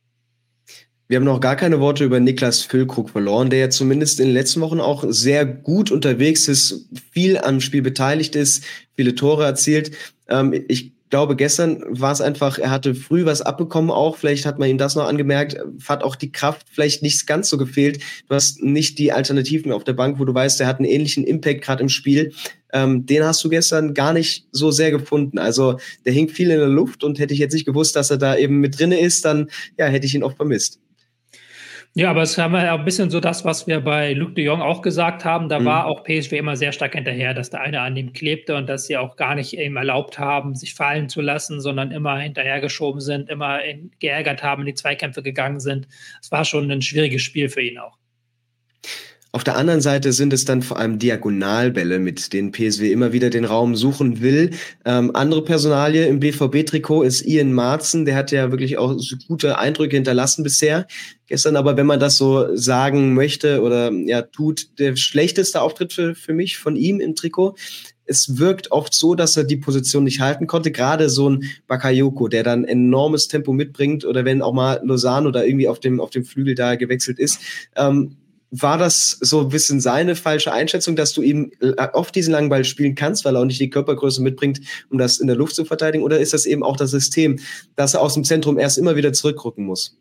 [1.07, 4.33] Wir haben noch gar keine Worte über Niklas Füllkrug verloren, der ja zumindest in den
[4.33, 8.63] letzten Wochen auch sehr gut unterwegs ist, viel am Spiel beteiligt ist,
[8.95, 9.91] viele Tore erzielt.
[10.29, 14.57] Ähm, ich glaube, gestern war es einfach, er hatte früh was abbekommen auch, vielleicht hat
[14.57, 18.01] man ihm das noch angemerkt, hat auch die Kraft vielleicht nicht ganz so gefehlt.
[18.27, 21.23] Du hast nicht die Alternativen auf der Bank, wo du weißt, er hat einen ähnlichen
[21.25, 22.33] Impact gerade im Spiel.
[22.73, 25.37] Ähm, den hast du gestern gar nicht so sehr gefunden.
[25.37, 28.17] Also der hing viel in der Luft und hätte ich jetzt nicht gewusst, dass er
[28.17, 30.79] da eben mit drinne ist, dann ja, hätte ich ihn oft vermisst.
[31.93, 34.45] Ja, aber es haben wir ja ein bisschen so das, was wir bei Luc de
[34.45, 35.49] Jong auch gesagt haben.
[35.49, 35.65] Da mhm.
[35.65, 38.85] war auch PSV immer sehr stark hinterher, dass der eine an ihm klebte und dass
[38.85, 43.29] sie auch gar nicht ihm erlaubt haben, sich fallen zu lassen, sondern immer hinterhergeschoben sind,
[43.29, 43.59] immer
[43.99, 45.89] geärgert haben, in die Zweikämpfe gegangen sind.
[46.21, 47.97] Es war schon ein schwieriges Spiel für ihn auch.
[49.33, 53.29] Auf der anderen Seite sind es dann vor allem Diagonalbälle, mit denen PSW immer wieder
[53.29, 54.51] den Raum suchen will.
[54.83, 58.03] Ähm, andere Personalie im BVB-Trikot ist Ian Marzen.
[58.03, 58.93] Der hat ja wirklich auch
[59.29, 60.85] gute Eindrücke hinterlassen bisher.
[61.27, 66.13] Gestern aber, wenn man das so sagen möchte oder ja tut, der schlechteste Auftritt für,
[66.13, 67.55] für mich von ihm im Trikot
[68.11, 70.71] es wirkt oft so, dass er die Position nicht halten konnte.
[70.71, 75.43] Gerade so ein Bakayoko, der dann enormes Tempo mitbringt oder wenn auch mal Lozano da
[75.43, 77.39] irgendwie auf dem, auf dem Flügel da gewechselt ist.
[77.77, 78.17] Ähm,
[78.51, 81.51] war das so ein bisschen seine falsche Einschätzung, dass du ihm
[81.93, 84.59] oft diesen langen Ball spielen kannst, weil er auch nicht die Körpergröße mitbringt,
[84.89, 86.03] um das in der Luft zu verteidigen?
[86.03, 87.39] Oder ist das eben auch das System,
[87.77, 89.97] dass er aus dem Zentrum erst immer wieder zurückrücken muss?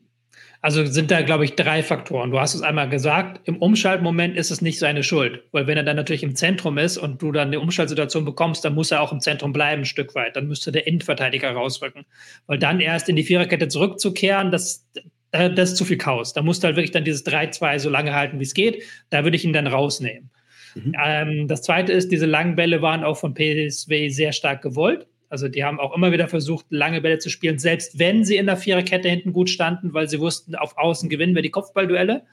[0.62, 2.32] Also sind da, glaube ich, drei Faktoren.
[2.32, 5.42] Du hast es einmal gesagt, im Umschaltmoment ist es nicht seine Schuld.
[5.52, 8.74] Weil wenn er dann natürlich im Zentrum ist und du dann eine Umschaltsituation bekommst, dann
[8.74, 10.36] muss er auch im Zentrum bleiben, ein Stück weit.
[10.36, 12.04] Dann müsste der Innenverteidiger rausrücken.
[12.46, 14.86] Weil dann erst in die Viererkette zurückzukehren, das,
[15.32, 16.32] das ist zu viel Chaos.
[16.32, 18.82] Da musst du halt wirklich dann dieses 3-2 so lange halten, wie es geht.
[19.10, 20.30] Da würde ich ihn dann rausnehmen.
[20.74, 20.94] Mhm.
[21.02, 25.06] Ähm, das zweite ist, diese langen Bälle waren auch von PSW sehr stark gewollt.
[25.28, 28.46] Also die haben auch immer wieder versucht, lange Bälle zu spielen, selbst wenn sie in
[28.46, 32.24] der Viererkette hinten gut standen, weil sie wussten, auf Außen gewinnen wir die Kopfballduelle.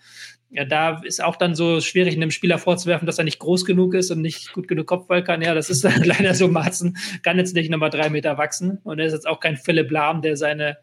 [0.50, 3.94] Ja, da ist auch dann so schwierig, einem Spieler vorzuwerfen, dass er nicht groß genug
[3.94, 5.42] ist und nicht gut genug Kopfball kann.
[5.42, 6.48] Ja, das ist dann leider so.
[6.48, 8.80] Marzen kann jetzt nicht nochmal drei Meter wachsen.
[8.84, 10.78] Und er ist jetzt auch kein Philipp Lahm, der seine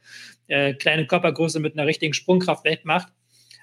[0.48, 3.08] äh, kleine Körpergröße mit einer richtigen Sprungkraft wegmacht.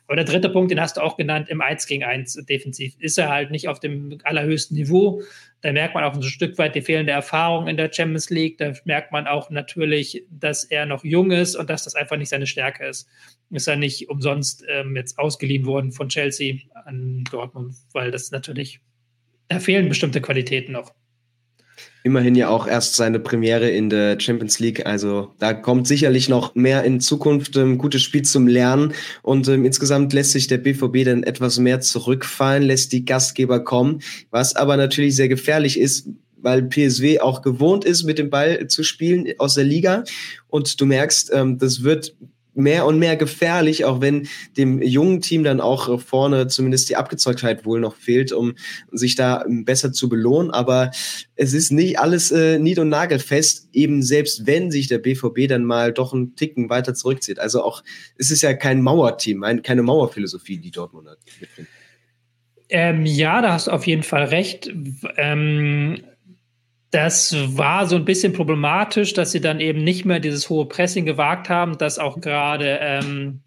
[0.07, 3.17] Aber der dritte Punkt, den hast du auch genannt, im 1 gegen 1 defensiv, ist
[3.17, 5.21] er halt nicht auf dem allerhöchsten Niveau.
[5.61, 8.57] Da merkt man auch ein Stück weit die fehlende Erfahrung in der Champions League.
[8.57, 12.27] Da merkt man auch natürlich, dass er noch jung ist und dass das einfach nicht
[12.27, 13.07] seine Stärke ist.
[13.51, 18.81] Ist er nicht umsonst ähm, jetzt ausgeliehen worden von Chelsea an Dortmund, weil das natürlich,
[19.47, 20.93] da fehlen bestimmte Qualitäten noch.
[22.03, 24.85] Immerhin ja auch erst seine Premiere in der Champions League.
[24.87, 28.93] Also da kommt sicherlich noch mehr in Zukunft ein ähm, gutes Spiel zum Lernen.
[29.21, 34.01] Und ähm, insgesamt lässt sich der BVB dann etwas mehr zurückfallen, lässt die Gastgeber kommen,
[34.31, 38.83] was aber natürlich sehr gefährlich ist, weil PSW auch gewohnt ist, mit dem Ball zu
[38.83, 40.03] spielen aus der Liga.
[40.47, 42.15] Und du merkst, ähm, das wird
[42.61, 47.65] mehr und mehr gefährlich, auch wenn dem jungen Team dann auch vorne zumindest die Abgezeugtheit
[47.65, 48.55] wohl noch fehlt, um
[48.91, 50.51] sich da besser zu belohnen.
[50.51, 50.91] Aber
[51.35, 55.65] es ist nicht alles äh, nied- und nagelfest, eben selbst wenn sich der BVB dann
[55.65, 57.39] mal doch einen Ticken weiter zurückzieht.
[57.39, 57.83] Also auch,
[58.17, 61.07] es ist ja kein Mauerteam, keine Mauerphilosophie, die Dortmund
[61.39, 61.67] mitbringt.
[62.73, 64.73] Ähm, ja, da hast du auf jeden Fall recht.
[65.17, 66.01] Ähm,
[66.91, 71.05] das war so ein bisschen problematisch, dass sie dann eben nicht mehr dieses hohe Pressing
[71.05, 73.41] gewagt haben, dass auch gerade ähm,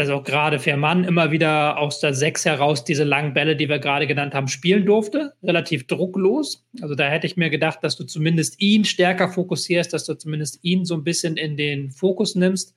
[0.00, 3.78] dass auch gerade Fährmann immer wieder aus der Sechs heraus diese langen Bälle, die wir
[3.78, 6.64] gerade genannt haben, spielen durfte, relativ drucklos.
[6.80, 10.60] Also da hätte ich mir gedacht, dass du zumindest ihn stärker fokussierst, dass du zumindest
[10.62, 12.74] ihn so ein bisschen in den Fokus nimmst.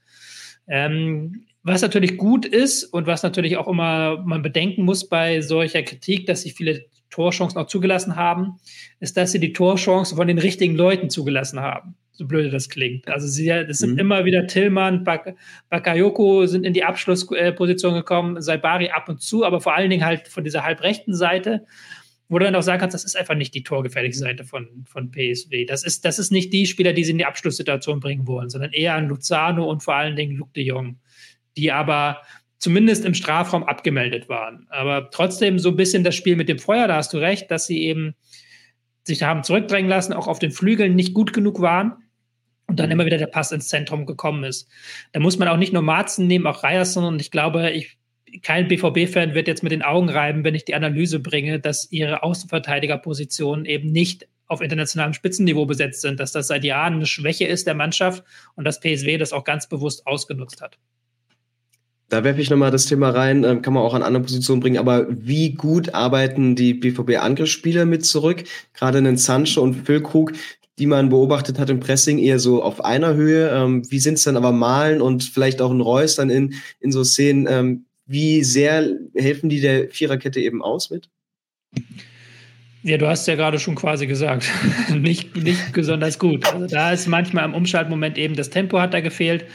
[0.68, 5.84] Ähm, was natürlich gut ist und was natürlich auch immer man bedenken muss bei solcher
[5.84, 6.84] Kritik, dass sie viele
[7.14, 8.58] Torchancen auch zugelassen haben,
[9.00, 11.96] ist, dass sie die Torchancen von den richtigen Leuten zugelassen haben.
[12.12, 13.08] So blöd das klingt.
[13.08, 14.00] Also sie, das sind mhm.
[14.00, 15.36] immer wieder Tillmann, Bak
[15.70, 20.28] Bakayoko sind in die Abschlussposition gekommen, Saibari ab und zu, aber vor allen Dingen halt
[20.28, 21.66] von dieser halbrechten Seite,
[22.30, 25.12] wo du dann auch sagen kannst, das ist einfach nicht die torgefährliche Seite von, von
[25.12, 25.66] PSW.
[25.66, 28.74] Das ist, das ist nicht die Spieler, die sie in die Abschlusssituation bringen wollen, sondern
[28.74, 30.98] eher an Luzano und vor allen Dingen Luc de Jong,
[31.58, 32.22] die aber
[32.64, 34.66] zumindest im Strafraum abgemeldet waren.
[34.70, 37.68] Aber trotzdem so ein bisschen das Spiel mit dem Feuer, da hast du recht, dass
[37.68, 38.16] sie eben
[39.04, 41.98] sich haben zurückdrängen lassen, auch auf den Flügeln nicht gut genug waren.
[42.68, 44.70] und dann immer wieder der Pass ins Zentrum gekommen ist.
[45.12, 47.98] Da muss man auch nicht nur Marzen nehmen, auch Ryerson und ich glaube, ich,
[48.42, 52.24] kein BVB-Fan wird jetzt mit den Augen reiben, wenn ich die Analyse bringe, dass ihre
[52.24, 57.68] Außenverteidigerpositionen eben nicht auf internationalem Spitzenniveau besetzt sind, dass das seit Jahren eine Schwäche ist
[57.68, 58.24] der Mannschaft
[58.56, 60.80] und dass PSW das auch ganz bewusst ausgenutzt hat.
[62.14, 64.78] Da werfe ich nochmal das Thema rein, ähm, kann man auch an andere Positionen bringen,
[64.78, 68.44] aber wie gut arbeiten die BVB-Angriffsspieler mit zurück?
[68.76, 70.34] Gerade einen Sancho und Füllkrug,
[70.78, 73.50] die man beobachtet hat im Pressing, eher so auf einer Höhe.
[73.50, 76.92] Ähm, wie sind es dann aber Malen und vielleicht auch ein Reus dann in, in
[76.92, 77.48] so Szenen?
[77.50, 81.10] Ähm, wie sehr helfen die der Viererkette eben aus mit?
[82.84, 84.52] Ja, du hast ja gerade schon quasi gesagt,
[84.94, 86.46] nicht, nicht besonders gut.
[86.54, 89.46] Also da ist manchmal im Umschaltmoment eben das Tempo hat da gefehlt.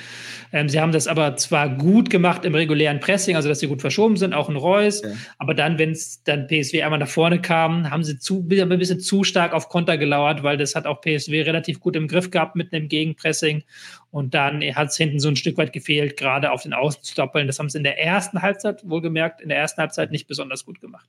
[0.53, 3.81] Ähm, sie haben das aber zwar gut gemacht im regulären Pressing, also dass sie gut
[3.81, 5.11] verschoben sind, auch in Reus, ja.
[5.39, 9.01] aber dann, wenn es dann PSW einmal nach vorne kam, haben sie zu, ein bisschen
[9.01, 12.57] zu stark auf Konter gelauert, weil das hat auch PSW relativ gut im Griff gehabt
[12.57, 13.65] mit einem Gegenpressing
[14.11, 17.15] und dann hat es hinten so ein Stück weit gefehlt, gerade auf den Außen zu
[17.15, 17.47] doppeln.
[17.47, 20.81] Das haben sie in der ersten Halbzeit, wohlgemerkt, in der ersten Halbzeit nicht besonders gut
[20.81, 21.09] gemacht.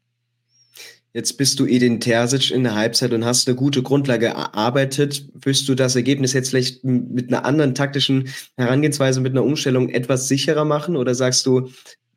[1.13, 5.26] Jetzt bist du Edin Terzic in der Halbzeit und hast eine gute Grundlage erarbeitet.
[5.34, 10.28] Wirst du das Ergebnis jetzt vielleicht mit einer anderen taktischen Herangehensweise, mit einer Umstellung etwas
[10.28, 10.95] sicherer machen?
[10.95, 11.69] Oder sagst du,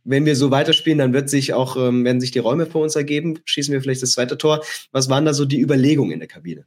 [0.05, 2.95] wenn wir so weiterspielen, dann wird sich auch, ähm, werden sich die Räume vor uns
[2.95, 3.39] ergeben?
[3.47, 4.63] Schießen wir vielleicht das zweite Tor?
[4.91, 6.67] Was waren da so die Überlegungen in der Kabine?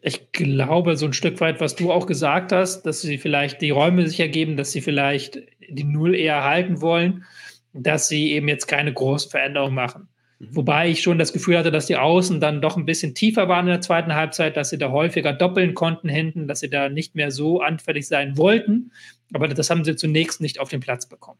[0.00, 3.70] Ich glaube, so ein Stück weit, was du auch gesagt hast, dass sie vielleicht die
[3.70, 7.24] Räume sich ergeben, dass sie vielleicht die Null eher halten wollen,
[7.72, 10.08] dass sie eben jetzt keine großen Veränderungen machen.
[10.50, 13.66] Wobei ich schon das Gefühl hatte, dass die Außen dann doch ein bisschen tiefer waren
[13.66, 17.14] in der zweiten Halbzeit, dass sie da häufiger doppeln konnten hinten, dass sie da nicht
[17.14, 18.90] mehr so anfällig sein wollten.
[19.32, 21.38] Aber das haben sie zunächst nicht auf den Platz bekommen.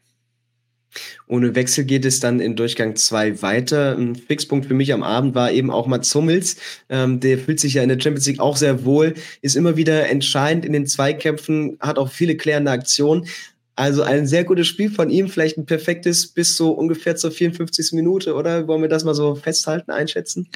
[1.27, 3.97] Ohne Wechsel geht es dann in Durchgang 2 weiter.
[3.97, 6.57] Ein Fixpunkt für mich am Abend war eben auch Mats Hummels.
[6.89, 10.09] Ähm, der fühlt sich ja in der Champions League auch sehr wohl, ist immer wieder
[10.09, 13.27] entscheidend in den Zweikämpfen, hat auch viele klärende Aktionen.
[13.75, 17.93] Also ein sehr gutes Spiel von ihm, vielleicht ein perfektes bis so ungefähr zur 54.
[17.93, 18.67] Minute, oder?
[18.67, 20.47] Wollen wir das mal so festhalten, einschätzen?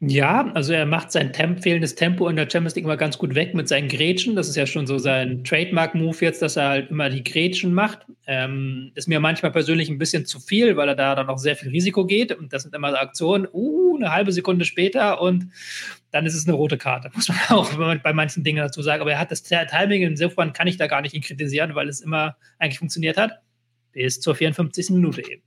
[0.00, 3.34] Ja, also er macht sein Temp fehlendes Tempo in der Champions League immer ganz gut
[3.34, 4.36] weg mit seinen Grätschen.
[4.36, 8.06] Das ist ja schon so sein Trademark-Move jetzt, dass er halt immer die Grätschen macht.
[8.28, 11.56] Ähm, ist mir manchmal persönlich ein bisschen zu viel, weil er da dann auch sehr
[11.56, 12.30] viel Risiko geht.
[12.30, 15.48] Und das sind immer so Aktionen, uh, eine halbe Sekunde später und
[16.12, 19.00] dann ist es eine rote Karte, muss man auch bei manchen Dingen dazu sagen.
[19.00, 22.00] Aber er hat das Timing, insofern kann ich da gar nicht ihn kritisieren, weil es
[22.00, 23.40] immer eigentlich funktioniert hat.
[23.90, 24.90] Bis zur 54.
[24.90, 25.42] Minute eben.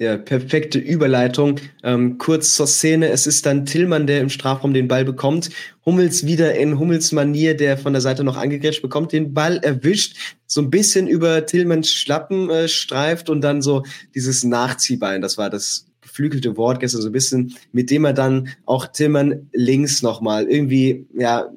[0.00, 1.60] Ja, perfekte Überleitung.
[1.82, 3.10] Ähm, kurz zur Szene.
[3.10, 5.50] Es ist dann Tillmann, der im Strafraum den Ball bekommt.
[5.84, 10.16] Hummels wieder in Hummels Manier, der von der Seite noch angegrätscht bekommt, den Ball erwischt,
[10.46, 13.82] so ein bisschen über Tillmanns Schlappen äh, streift und dann so
[14.14, 18.48] dieses Nachziehbein, das war das geflügelte Wort gestern so ein bisschen, mit dem er dann
[18.64, 21.50] auch Tillmann links nochmal irgendwie, ja,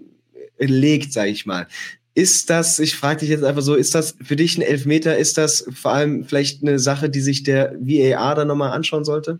[0.60, 1.68] legt, sag ich mal.
[2.16, 5.18] Ist das, ich frage dich jetzt einfach so, ist das für dich ein Elfmeter?
[5.18, 9.40] Ist das vor allem vielleicht eine Sache, die sich der VAR dann nochmal anschauen sollte?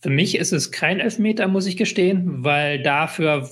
[0.00, 3.50] Für mich ist es kein Elfmeter, muss ich gestehen, weil dafür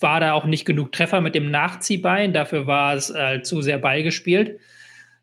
[0.00, 2.32] war da auch nicht genug Treffer mit dem Nachziehbein.
[2.32, 4.58] Dafür war es äh, zu sehr beigespielt.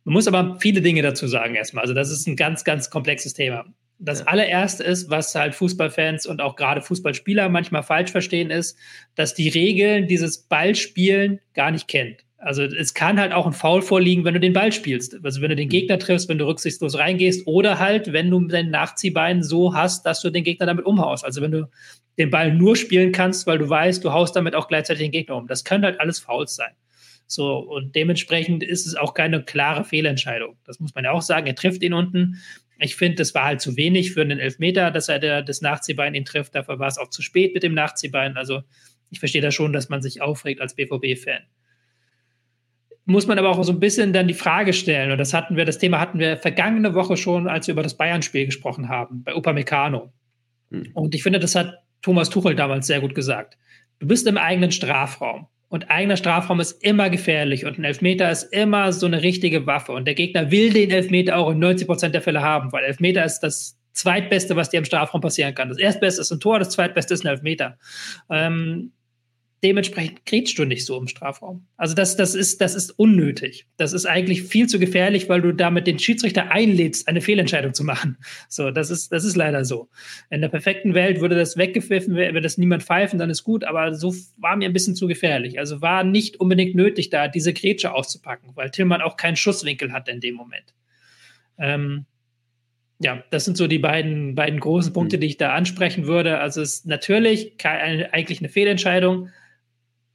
[0.03, 1.83] Man muss aber viele Dinge dazu sagen erstmal.
[1.83, 3.65] Also das ist ein ganz, ganz komplexes Thema.
[3.99, 8.75] Das allererste ist, was halt Fußballfans und auch gerade Fußballspieler manchmal falsch verstehen, ist,
[9.15, 12.25] dass die Regeln dieses Ballspielen gar nicht kennt.
[12.43, 15.15] Also es kann halt auch ein Foul vorliegen, wenn du den Ball spielst.
[15.23, 15.71] Also wenn du den mhm.
[15.71, 20.21] Gegner triffst, wenn du rücksichtslos reingehst oder halt, wenn du dein Nachziehbein so hast, dass
[20.21, 21.23] du den Gegner damit umhaust.
[21.23, 21.69] Also wenn du
[22.17, 25.35] den Ball nur spielen kannst, weil du weißt, du haust damit auch gleichzeitig den Gegner
[25.35, 25.47] um.
[25.47, 26.71] Das können halt alles Fouls sein.
[27.27, 30.57] So, und dementsprechend ist es auch keine klare Fehlentscheidung.
[30.65, 31.45] Das muss man ja auch sagen.
[31.45, 32.41] Er trifft ihn unten.
[32.79, 36.15] Ich finde, das war halt zu wenig für einen Elfmeter, dass er der, das Nachziehbein
[36.15, 36.55] ihn trifft.
[36.55, 38.35] Dafür war es auch zu spät mit dem Nachziehbein.
[38.35, 38.63] Also
[39.11, 41.43] ich verstehe da schon, dass man sich aufregt als BVB-Fan
[43.05, 45.65] muss man aber auch so ein bisschen dann die Frage stellen, und das hatten wir,
[45.65, 49.35] das Thema hatten wir vergangene Woche schon, als wir über das Bayern-Spiel gesprochen haben, bei
[49.35, 50.11] Upamecano.
[50.69, 50.89] Hm.
[50.93, 53.57] Und ich finde, das hat Thomas Tuchel damals sehr gut gesagt.
[53.99, 55.47] Du bist im eigenen Strafraum.
[55.69, 59.93] Und eigener Strafraum ist immer gefährlich und ein Elfmeter ist immer so eine richtige Waffe.
[59.93, 63.23] Und der Gegner will den Elfmeter auch in 90 Prozent der Fälle haben, weil Elfmeter
[63.23, 65.69] ist das Zweitbeste, was dir im Strafraum passieren kann.
[65.69, 67.77] Das Erstbeste ist ein Tor, das Zweitbeste ist ein Elfmeter.
[68.29, 68.91] Ähm,
[69.63, 71.67] dementsprechend grätschst du nicht so im Strafraum.
[71.77, 73.67] Also das, das, ist, das ist unnötig.
[73.77, 77.83] Das ist eigentlich viel zu gefährlich, weil du damit den Schiedsrichter einlädst, eine Fehlentscheidung zu
[77.83, 78.17] machen.
[78.49, 79.89] So, das ist, das ist leider so.
[80.29, 83.93] In der perfekten Welt würde das weggepfiffen, würde das niemand pfeifen, dann ist gut, aber
[83.93, 85.59] so war mir ein bisschen zu gefährlich.
[85.59, 90.11] Also war nicht unbedingt nötig, da diese Grätsche auszupacken, weil Tillmann auch keinen Schusswinkel hatte
[90.11, 90.73] in dem Moment.
[91.59, 92.05] Ähm,
[93.03, 95.21] ja, das sind so die beiden, beiden großen Punkte, mhm.
[95.21, 96.39] die ich da ansprechen würde.
[96.39, 99.29] Also es ist natürlich keine, eigentlich eine Fehlentscheidung,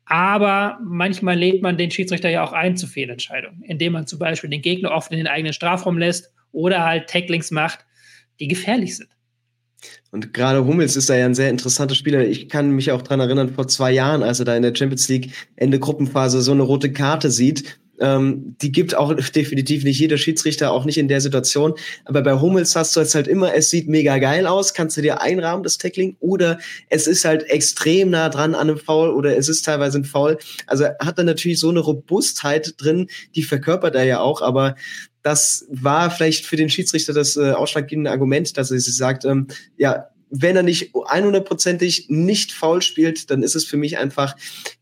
[0.07, 4.49] Aber manchmal lädt man den Schiedsrichter ja auch ein zu Fehlentscheidungen, indem man zum Beispiel
[4.49, 7.85] den Gegner oft in den eigenen Strafraum lässt oder halt Tacklings macht,
[8.39, 9.11] die gefährlich sind.
[10.13, 12.25] Und gerade Hummels ist da ja ein sehr interessanter Spieler.
[12.25, 15.09] Ich kann mich auch dran erinnern, vor zwei Jahren, als er da in der Champions
[15.09, 20.19] League Ende Gruppenphase so eine rote Karte sieht, ähm, die gibt auch definitiv nicht jeder
[20.19, 21.75] Schiedsrichter, auch nicht in der Situation.
[22.05, 25.03] Aber bei Hummels hast du jetzt halt immer, es sieht mega geil aus, kannst du
[25.03, 29.37] dir einrahmen, das Tackling, oder es ist halt extrem nah dran an einem Foul oder
[29.37, 30.39] es ist teilweise ein Foul.
[30.67, 34.77] Also hat er natürlich so eine Robustheit drin, die verkörpert er ja auch, aber
[35.23, 39.49] das war vielleicht für den Schiedsrichter das äh, ausschlaggebende Argument, dass er sich sagt, ähm,
[39.77, 44.35] ja, wenn er nicht 100%ig nicht faul spielt, dann ist es für mich einfach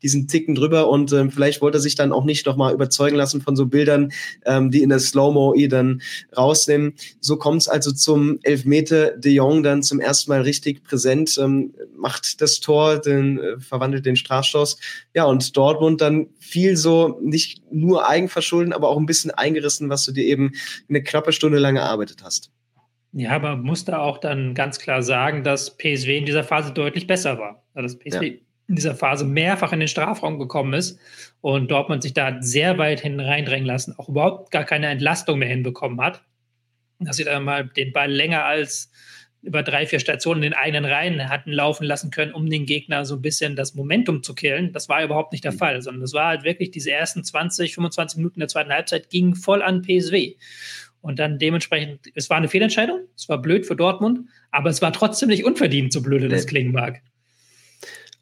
[0.02, 3.42] diesen Ticken drüber und ähm, vielleicht wollte er sich dann auch nicht nochmal überzeugen lassen
[3.42, 4.12] von so Bildern,
[4.46, 6.00] ähm, die in der Slow-Mo eh dann
[6.37, 6.94] rausnehmen.
[7.20, 11.74] So kommt es also zum Elfmeter de Jong dann zum ersten Mal richtig präsent, ähm,
[11.96, 14.78] macht das Tor, den, äh, verwandelt den Strafstoß.
[15.14, 20.04] Ja, und Dortmund dann viel so nicht nur Eigenverschulden, aber auch ein bisschen eingerissen, was
[20.04, 20.52] du dir eben
[20.88, 22.50] eine knappe Stunde lang erarbeitet hast.
[23.16, 26.72] Ja, aber man muss da auch dann ganz klar sagen, dass PSW in dieser Phase
[26.72, 27.62] deutlich besser war.
[27.72, 28.35] Also dass PSW ja.
[28.66, 30.98] in dieser Phase mehrfach in den Strafraum gekommen ist
[31.40, 35.48] und Dortmund sich da sehr weit hin reindrängen lassen, auch überhaupt gar keine Entlastung mehr
[35.48, 36.22] hinbekommen hat.
[36.98, 38.90] Dass sie dann mal den Ball länger als
[39.42, 43.05] über drei, vier Stationen in den eigenen Reihen hatten laufen lassen können, um den Gegner
[43.05, 44.72] so ein bisschen das Momentum zu killen.
[44.72, 45.59] Das war überhaupt nicht der mhm.
[45.59, 49.35] Fall, sondern das war halt wirklich diese ersten 20, 25 Minuten der zweiten Halbzeit gingen
[49.35, 50.35] voll an PSW.
[51.04, 54.90] Und dann dementsprechend, es war eine Fehlentscheidung, es war blöd für Dortmund, aber es war
[54.90, 57.02] trotzdem nicht unverdient, so blöde das klingen mag.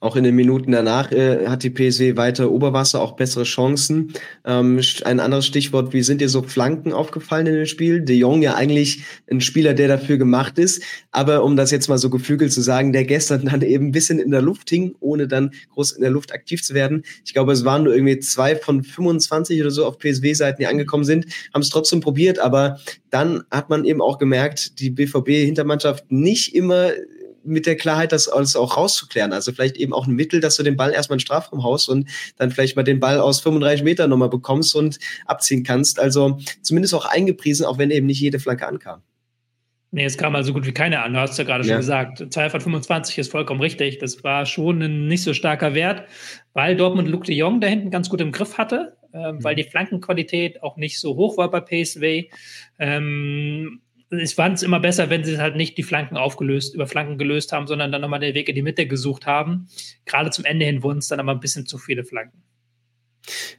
[0.03, 4.13] Auch in den Minuten danach äh, hat die PSW weiter Oberwasser, auch bessere Chancen.
[4.45, 8.01] Ähm, ein anderes Stichwort, wie sind dir so Flanken aufgefallen in dem Spiel?
[8.01, 11.99] De Jong ja eigentlich ein Spieler, der dafür gemacht ist, aber um das jetzt mal
[11.99, 15.29] so geflügelt zu sagen, der gestern dann eben ein bisschen in der Luft hing, ohne
[15.29, 17.05] dann groß in der Luft aktiv zu werden.
[17.25, 21.05] Ich glaube, es waren nur irgendwie zwei von 25 oder so auf PSW-Seiten, die angekommen
[21.05, 26.57] sind, haben es trotzdem probiert, aber dann hat man eben auch gemerkt, die BVB-Hintermannschaft nicht
[26.57, 26.91] immer
[27.45, 29.33] mit der Klarheit, das alles auch rauszuklären.
[29.33, 31.89] Also vielleicht eben auch ein Mittel, dass du den Ball erstmal in den Strafraum haust
[31.89, 35.99] und dann vielleicht mal den Ball aus 35 Metern nochmal bekommst und abziehen kannst.
[35.99, 39.03] Also zumindest auch eingepriesen, auch wenn eben nicht jede Flanke ankam.
[39.95, 41.13] Nee, es kam also gut wie keine an.
[41.13, 41.75] Du hast ja gerade ja.
[41.75, 42.33] schon gesagt.
[42.33, 43.99] 2 von 25 ist vollkommen richtig.
[43.99, 46.09] Das war schon ein nicht so starker Wert,
[46.55, 49.45] weil Dortmund Luke de Jong da hinten ganz gut im Griff hatte, äh, mhm.
[49.45, 52.31] weil die Flankenqualität auch nicht so hoch war bei PSV.
[52.79, 53.83] Ähm,
[54.21, 57.53] ich fand es immer besser, wenn sie halt nicht die Flanken aufgelöst, über Flanken gelöst
[57.53, 59.69] haben, sondern dann nochmal den Weg in die Mitte gesucht haben.
[60.05, 62.43] Gerade zum Ende hin wurden es dann aber ein bisschen zu viele Flanken.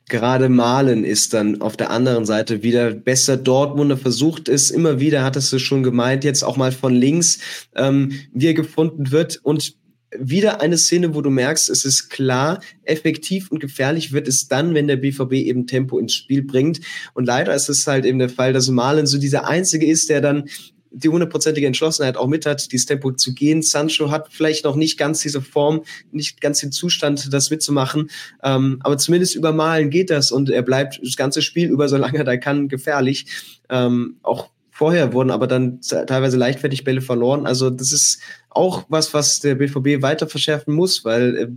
[0.09, 3.37] Gerade Malen ist dann auf der anderen Seite wieder besser.
[3.37, 8.11] Dortmunder versucht es immer wieder, hattest du schon gemeint, jetzt auch mal von links, ähm,
[8.33, 9.39] wie er gefunden wird.
[9.41, 9.75] Und
[10.19, 14.73] wieder eine Szene, wo du merkst, es ist klar, effektiv und gefährlich wird es dann,
[14.73, 16.81] wenn der BVB eben Tempo ins Spiel bringt.
[17.13, 20.21] Und leider ist es halt eben der Fall, dass Malen so dieser Einzige ist, der
[20.21, 20.49] dann
[20.93, 23.63] die hundertprozentige Entschlossenheit auch mit hat, dieses Tempo zu gehen.
[23.63, 28.11] Sancho hat vielleicht noch nicht ganz diese Form, nicht ganz den Zustand, das mitzumachen.
[28.43, 32.19] Ähm, aber zumindest über Malen geht das und er bleibt das ganze Spiel über, solange
[32.19, 33.25] er da kann, gefährlich.
[33.69, 37.45] Ähm, auch vorher wurden aber dann teilweise leichtfertig Bälle verloren.
[37.45, 41.47] Also das ist auch was, was der BVB weiter verschärfen muss, weil äh,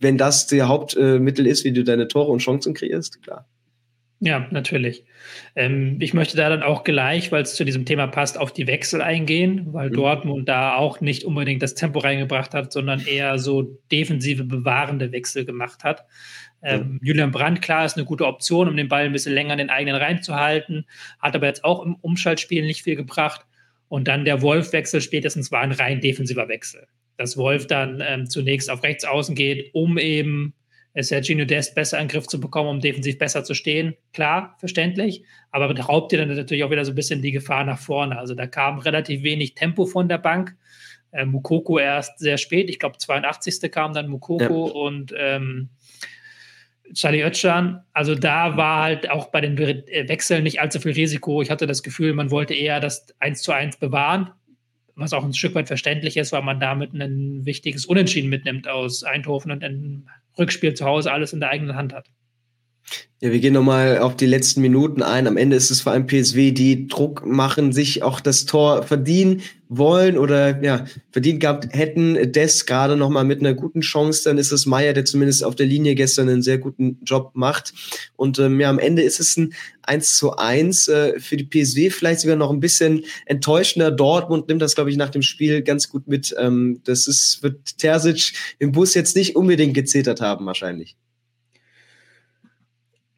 [0.00, 3.48] wenn das der Hauptmittel äh, ist, wie du deine Tore und Chancen kreierst, klar.
[4.20, 5.04] Ja, natürlich.
[5.54, 8.66] Ähm, ich möchte da dann auch gleich, weil es zu diesem Thema passt, auf die
[8.66, 9.94] Wechsel eingehen, weil mhm.
[9.94, 15.44] Dortmund da auch nicht unbedingt das Tempo reingebracht hat, sondern eher so defensive, bewahrende Wechsel
[15.44, 16.04] gemacht hat.
[16.62, 19.58] Ähm, Julian Brandt, klar, ist eine gute Option, um den Ball ein bisschen länger in
[19.58, 20.86] den eigenen Reihen zu halten,
[21.20, 23.46] hat aber jetzt auch im Umschaltspiel nicht viel gebracht.
[23.88, 26.86] Und dann der Wolf-Wechsel spätestens war ein rein defensiver Wechsel.
[27.16, 30.54] Dass Wolf dann ähm, zunächst auf rechts außen geht, um eben
[30.94, 33.94] Sergio Dest besser in den Griff zu bekommen, um defensiv besser zu stehen.
[34.12, 37.78] Klar, verständlich, aber raubt dir dann natürlich auch wieder so ein bisschen die Gefahr nach
[37.78, 38.18] vorne.
[38.18, 40.56] Also da kam relativ wenig Tempo von der Bank.
[41.10, 43.70] Äh, Mukoko erst sehr spät, ich glaube 82.
[43.70, 44.72] kam dann Mukoko ja.
[44.74, 45.70] und ähm,
[46.94, 51.42] Charlie Oetschan, also da war halt auch bei den äh, Wechseln nicht allzu viel Risiko.
[51.42, 54.30] Ich hatte das Gefühl, man wollte eher das 1 zu 1 bewahren,
[54.94, 59.04] was auch ein Stück weit verständlich ist, weil man damit ein wichtiges Unentschieden mitnimmt aus
[59.04, 60.08] Eindhoven und ein
[60.38, 62.08] Rückspiel zu Hause alles in der eigenen Hand hat.
[63.20, 65.26] Ja, wir gehen nochmal auf die letzten Minuten ein.
[65.26, 69.42] Am Ende ist es vor allem PSW, die Druck machen, sich auch das Tor verdienen
[69.68, 72.30] wollen oder ja, verdient gehabt hätten.
[72.30, 75.66] Des gerade nochmal mit einer guten Chance, dann ist es Meier, der zumindest auf der
[75.66, 77.74] Linie gestern einen sehr guten Job macht.
[78.14, 79.52] Und ähm, ja, am Ende ist es ein
[79.82, 83.90] 1 zu 1 äh, für die PSW, vielleicht sogar noch ein bisschen enttäuschender.
[83.90, 86.36] Dortmund nimmt das, glaube ich, nach dem Spiel ganz gut mit.
[86.38, 90.96] Ähm, das ist, wird Terzic im Bus jetzt nicht unbedingt gezetert haben, wahrscheinlich.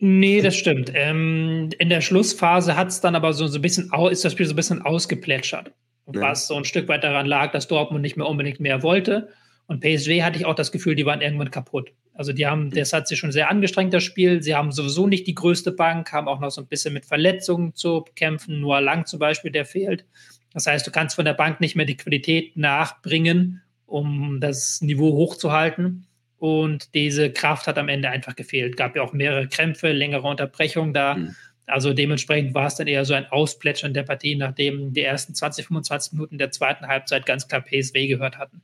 [0.03, 0.91] Nee, das stimmt.
[0.95, 4.47] Ähm, in der Schlussphase hat es dann aber so, so ein bisschen, ist das Spiel
[4.47, 5.73] so ein bisschen ausgeplätschert.
[6.13, 6.21] Ja.
[6.23, 9.29] Was so ein Stück weit daran lag, dass Dortmund nicht mehr unbedingt mehr wollte.
[9.67, 11.93] Und PSG hatte ich auch das Gefühl, die waren irgendwann kaputt.
[12.15, 14.43] Also die haben, das hat sich schon sehr angestrengt, das Spiel.
[14.43, 17.75] Sie haben sowieso nicht die größte Bank, haben auch noch so ein bisschen mit Verletzungen
[17.75, 18.61] zu kämpfen.
[18.61, 20.07] Nur Lang zum Beispiel, der fehlt.
[20.53, 25.13] Das heißt, du kannst von der Bank nicht mehr die Qualität nachbringen, um das Niveau
[25.13, 26.07] hochzuhalten.
[26.41, 28.79] Und diese Kraft hat am Ende einfach gefehlt.
[28.79, 31.17] Gab ja auch mehrere Krämpfe, längere Unterbrechungen da.
[31.17, 31.37] Mhm.
[31.67, 35.67] Also dementsprechend war es dann eher so ein Ausplätschern der Partie, nachdem die ersten 20,
[35.67, 38.63] 25 Minuten der zweiten Halbzeit ganz klar PSW gehört hatten.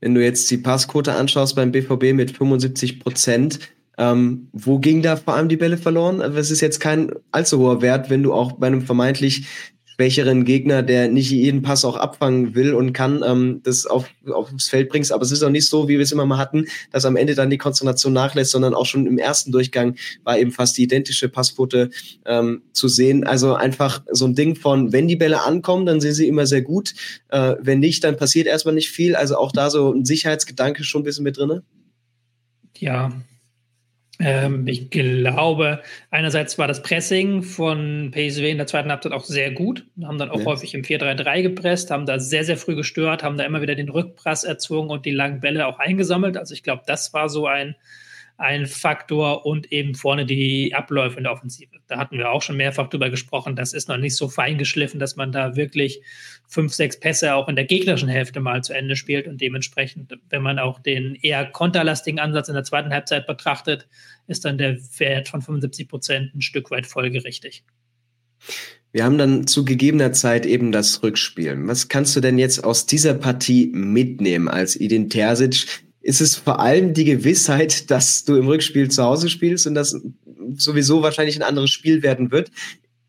[0.00, 3.60] Wenn du jetzt die Passquote anschaust beim BVB mit 75 Prozent,
[3.96, 6.20] ähm, wo ging da vor allem die Bälle verloren?
[6.20, 9.46] Also es ist jetzt kein allzu hoher Wert, wenn du auch bei einem vermeintlich
[9.98, 14.68] schwächeren Gegner, der nicht jeden Pass auch abfangen will und kann, ähm, das auf, aufs
[14.68, 15.10] Feld bringst.
[15.10, 17.34] Aber es ist auch nicht so, wie wir es immer mal hatten, dass am Ende
[17.34, 21.28] dann die Konzentration nachlässt, sondern auch schon im ersten Durchgang war eben fast die identische
[21.28, 21.90] Passquote
[22.26, 23.26] ähm, zu sehen.
[23.26, 26.62] Also einfach so ein Ding von, wenn die Bälle ankommen, dann sind sie immer sehr
[26.62, 26.94] gut.
[27.30, 29.16] Äh, wenn nicht, dann passiert erstmal nicht viel.
[29.16, 31.64] Also auch da so ein Sicherheitsgedanke schon ein bisschen mit drinne.
[32.76, 33.10] Ja,
[34.20, 39.52] ähm, ich glaube, einerseits war das Pressing von PSW in der zweiten Halbzeit auch sehr
[39.52, 40.46] gut, haben dann auch ja.
[40.46, 43.88] häufig im 4-3-3 gepresst, haben da sehr, sehr früh gestört, haben da immer wieder den
[43.88, 46.36] Rückpress erzwungen und die langen Bälle auch eingesammelt.
[46.36, 47.76] Also ich glaube, das war so ein,
[48.38, 51.72] ein Faktor und eben vorne die Abläufe in der Offensive.
[51.88, 53.56] Da hatten wir auch schon mehrfach drüber gesprochen.
[53.56, 56.00] Das ist noch nicht so fein geschliffen, dass man da wirklich
[56.46, 60.42] fünf, sechs Pässe auch in der gegnerischen Hälfte mal zu Ende spielt und dementsprechend, wenn
[60.42, 63.88] man auch den eher konterlastigen Ansatz in der zweiten Halbzeit betrachtet,
[64.28, 67.64] ist dann der Wert von 75 Prozent ein Stück weit folgerichtig.
[68.92, 71.56] Wir haben dann zu gegebener Zeit eben das Rückspiel.
[71.66, 75.87] Was kannst du denn jetzt aus dieser Partie mitnehmen als Edin Terzic?
[76.08, 79.94] Ist es vor allem die Gewissheit, dass du im Rückspiel zu Hause spielst und das
[80.56, 82.50] sowieso wahrscheinlich ein anderes Spiel werden wird.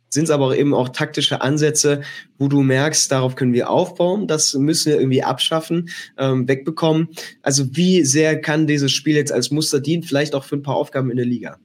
[0.10, 2.02] Sind es aber auch eben auch taktische Ansätze,
[2.38, 5.88] wo du merkst, darauf können wir aufbauen, das müssen wir irgendwie abschaffen,
[6.18, 7.08] ähm, wegbekommen.
[7.42, 10.76] Also wie sehr kann dieses Spiel jetzt als Muster dienen, vielleicht auch für ein paar
[10.76, 11.58] Aufgaben in der Liga?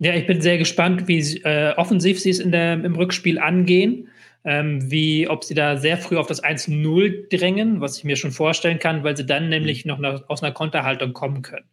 [0.00, 4.09] Ja, ich bin sehr gespannt, wie äh, offensiv sie es in der, im Rückspiel angehen
[4.44, 8.32] ähm, wie ob sie da sehr früh auf das 1-0 drängen, was ich mir schon
[8.32, 9.90] vorstellen kann, weil sie dann nämlich mhm.
[9.90, 11.66] noch nach, aus einer Konterhaltung kommen können.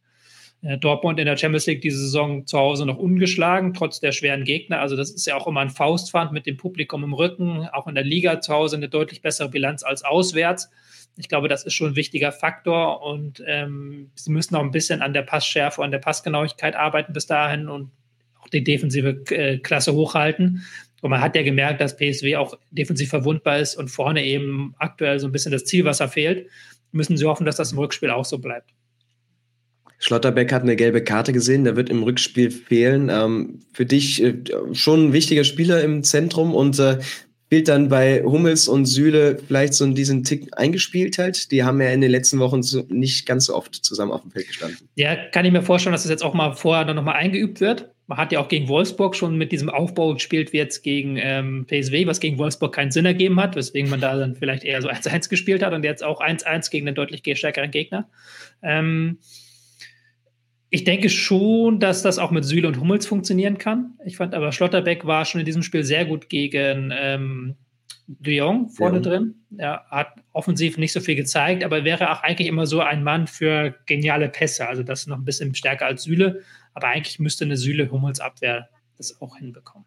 [0.61, 4.43] Äh, Dortmund in der Champions League diese Saison zu Hause noch ungeschlagen, trotz der schweren
[4.43, 4.79] Gegner.
[4.81, 7.95] Also das ist ja auch immer ein Faustpfand mit dem Publikum im Rücken, auch in
[7.95, 10.69] der Liga zu Hause eine deutlich bessere Bilanz als auswärts.
[11.15, 15.01] Ich glaube, das ist schon ein wichtiger Faktor und ähm, sie müssen auch ein bisschen
[15.01, 17.91] an der Passschärfe, an der Passgenauigkeit arbeiten bis dahin und
[18.39, 20.63] auch die defensive äh, Klasse hochhalten.
[21.01, 25.19] Und man hat ja gemerkt, dass PSW auch defensiv verwundbar ist und vorne eben aktuell
[25.19, 26.47] so ein bisschen das Zielwasser fehlt.
[26.91, 28.71] Müssen sie hoffen, dass das im Rückspiel auch so bleibt.
[29.99, 33.09] Schlotterbeck hat eine gelbe Karte gesehen, der wird im Rückspiel fehlen.
[33.09, 34.35] Ähm, für dich äh,
[34.73, 36.99] schon ein wichtiger Spieler im Zentrum und äh,
[37.49, 41.51] fehlt dann bei Hummels und Süle vielleicht so diesen Tick eingespielt halt.
[41.51, 44.31] Die haben ja in den letzten Wochen so nicht ganz so oft zusammen auf dem
[44.31, 44.89] Feld gestanden.
[44.95, 47.89] Ja, kann ich mir vorstellen, dass das jetzt auch mal vorher dann nochmal eingeübt wird
[48.07, 51.65] man hat ja auch gegen Wolfsburg schon mit diesem Aufbau gespielt, wie jetzt gegen ähm,
[51.67, 54.89] PSW, was gegen Wolfsburg keinen Sinn ergeben hat, weswegen man da dann vielleicht eher so
[54.89, 58.09] 1-1 gespielt hat und jetzt auch 1-1 gegen einen deutlich stärkeren Gegner.
[58.63, 59.19] Ähm,
[60.69, 63.93] ich denke schon, dass das auch mit Süle und Hummels funktionieren kann.
[64.05, 67.55] Ich fand aber Schlotterbeck war schon in diesem Spiel sehr gut gegen ähm,
[68.07, 69.01] De Jong vorne ja.
[69.01, 69.35] drin.
[69.57, 73.27] Er hat offensiv nicht so viel gezeigt, aber wäre auch eigentlich immer so ein Mann
[73.27, 74.67] für geniale Pässe.
[74.67, 76.41] Also das noch ein bisschen stärker als Süle.
[76.73, 79.85] Aber eigentlich müsste eine Süle Hummels Abwehr das auch hinbekommen.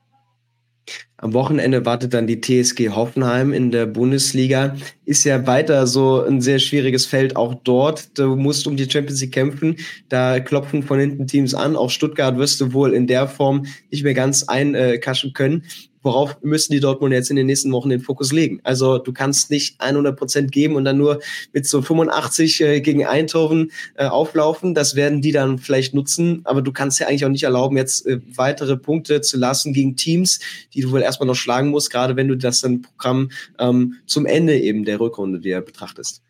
[1.16, 4.76] Am Wochenende wartet dann die TSG Hoffenheim in der Bundesliga.
[5.04, 8.18] Ist ja weiter so ein sehr schwieriges Feld auch dort.
[8.18, 9.76] Du musst um die Champions League kämpfen.
[10.08, 11.76] Da klopfen von hinten Teams an.
[11.76, 15.64] Auch Stuttgart wirst du wohl in der Form nicht mehr ganz einkaschen können
[16.02, 18.60] worauf müssen die Dortmund jetzt in den nächsten Wochen den Fokus legen?
[18.62, 21.20] Also du kannst nicht 100 Prozent geben und dann nur
[21.52, 24.74] mit so 85 äh, gegen Eindhoven äh, auflaufen.
[24.74, 28.06] Das werden die dann vielleicht nutzen, aber du kannst ja eigentlich auch nicht erlauben, jetzt
[28.06, 30.40] äh, weitere Punkte zu lassen gegen Teams,
[30.74, 34.26] die du wohl erstmal noch schlagen musst, gerade wenn du das dann Programm ähm, zum
[34.26, 36.22] Ende eben der Rückrunde dir betrachtest.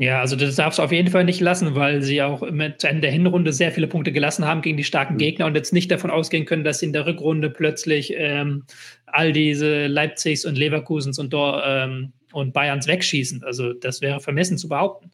[0.00, 3.00] Ja, also das darfst du auf jeden Fall nicht lassen, weil sie auch zu Ende
[3.00, 5.18] der Hinrunde sehr viele Punkte gelassen haben gegen die starken mhm.
[5.18, 8.62] Gegner und jetzt nicht davon ausgehen können, dass sie in der Rückrunde plötzlich ähm,
[9.06, 13.42] all diese Leipzigs und Leverkusens und, ähm, und Bayerns wegschießen.
[13.42, 15.10] Also das wäre vermessen zu behaupten.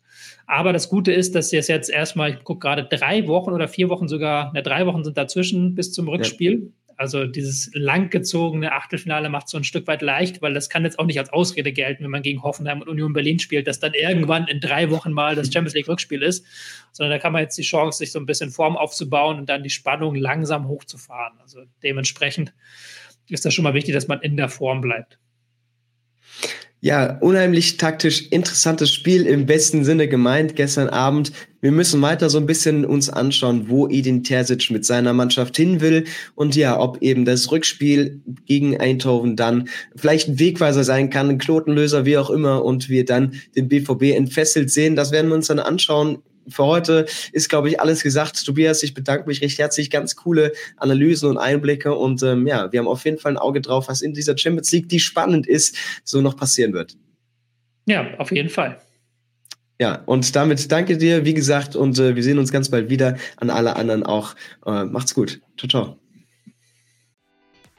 [0.47, 3.69] Aber das Gute ist, dass sie es jetzt erstmal, ich gucke gerade drei Wochen oder
[3.69, 6.71] vier Wochen sogar, ne, drei Wochen sind dazwischen bis zum Rückspiel.
[6.97, 11.07] Also dieses langgezogene Achtelfinale macht so ein Stück weit leicht, weil das kann jetzt auch
[11.07, 14.47] nicht als Ausrede gelten, wenn man gegen Hoffenheim und Union Berlin spielt, dass dann irgendwann
[14.49, 16.45] in drei Wochen mal das Champions League Rückspiel ist,
[16.93, 19.63] sondern da kann man jetzt die Chance, sich so ein bisschen Form aufzubauen und dann
[19.63, 21.39] die Spannung langsam hochzufahren.
[21.41, 22.53] Also dementsprechend
[23.29, 25.19] ist das schon mal wichtig, dass man in der Form bleibt.
[26.85, 31.33] Ja, unheimlich taktisch interessantes Spiel im besten Sinne gemeint gestern Abend.
[31.63, 35.81] Wir müssen weiter so ein bisschen uns anschauen, wo Edin Terzic mit seiner Mannschaft hin
[35.81, 36.05] will
[36.35, 41.39] und ja, ob eben das Rückspiel gegen Eindhoven dann vielleicht ein Wegweiser sein kann, ein
[41.39, 44.95] Knotenlöser, wie auch immer und wir dann den BVB entfesselt sehen.
[44.95, 46.19] Das werden wir uns dann anschauen
[46.49, 48.45] für heute ist, glaube ich, alles gesagt.
[48.45, 49.91] Tobias, ich bedanke mich recht herzlich.
[49.91, 51.95] Ganz coole Analysen und Einblicke.
[51.95, 54.71] Und ähm, ja, wir haben auf jeden Fall ein Auge drauf, was in dieser Champions
[54.73, 56.97] League, die spannend ist, so noch passieren wird.
[57.87, 58.79] Ja, auf jeden Fall.
[59.81, 63.17] Ja, und damit danke dir, wie gesagt, und äh, wir sehen uns ganz bald wieder.
[63.37, 64.35] An alle anderen auch.
[64.65, 65.41] Äh, macht's gut.
[65.57, 66.04] Ciao, ciao.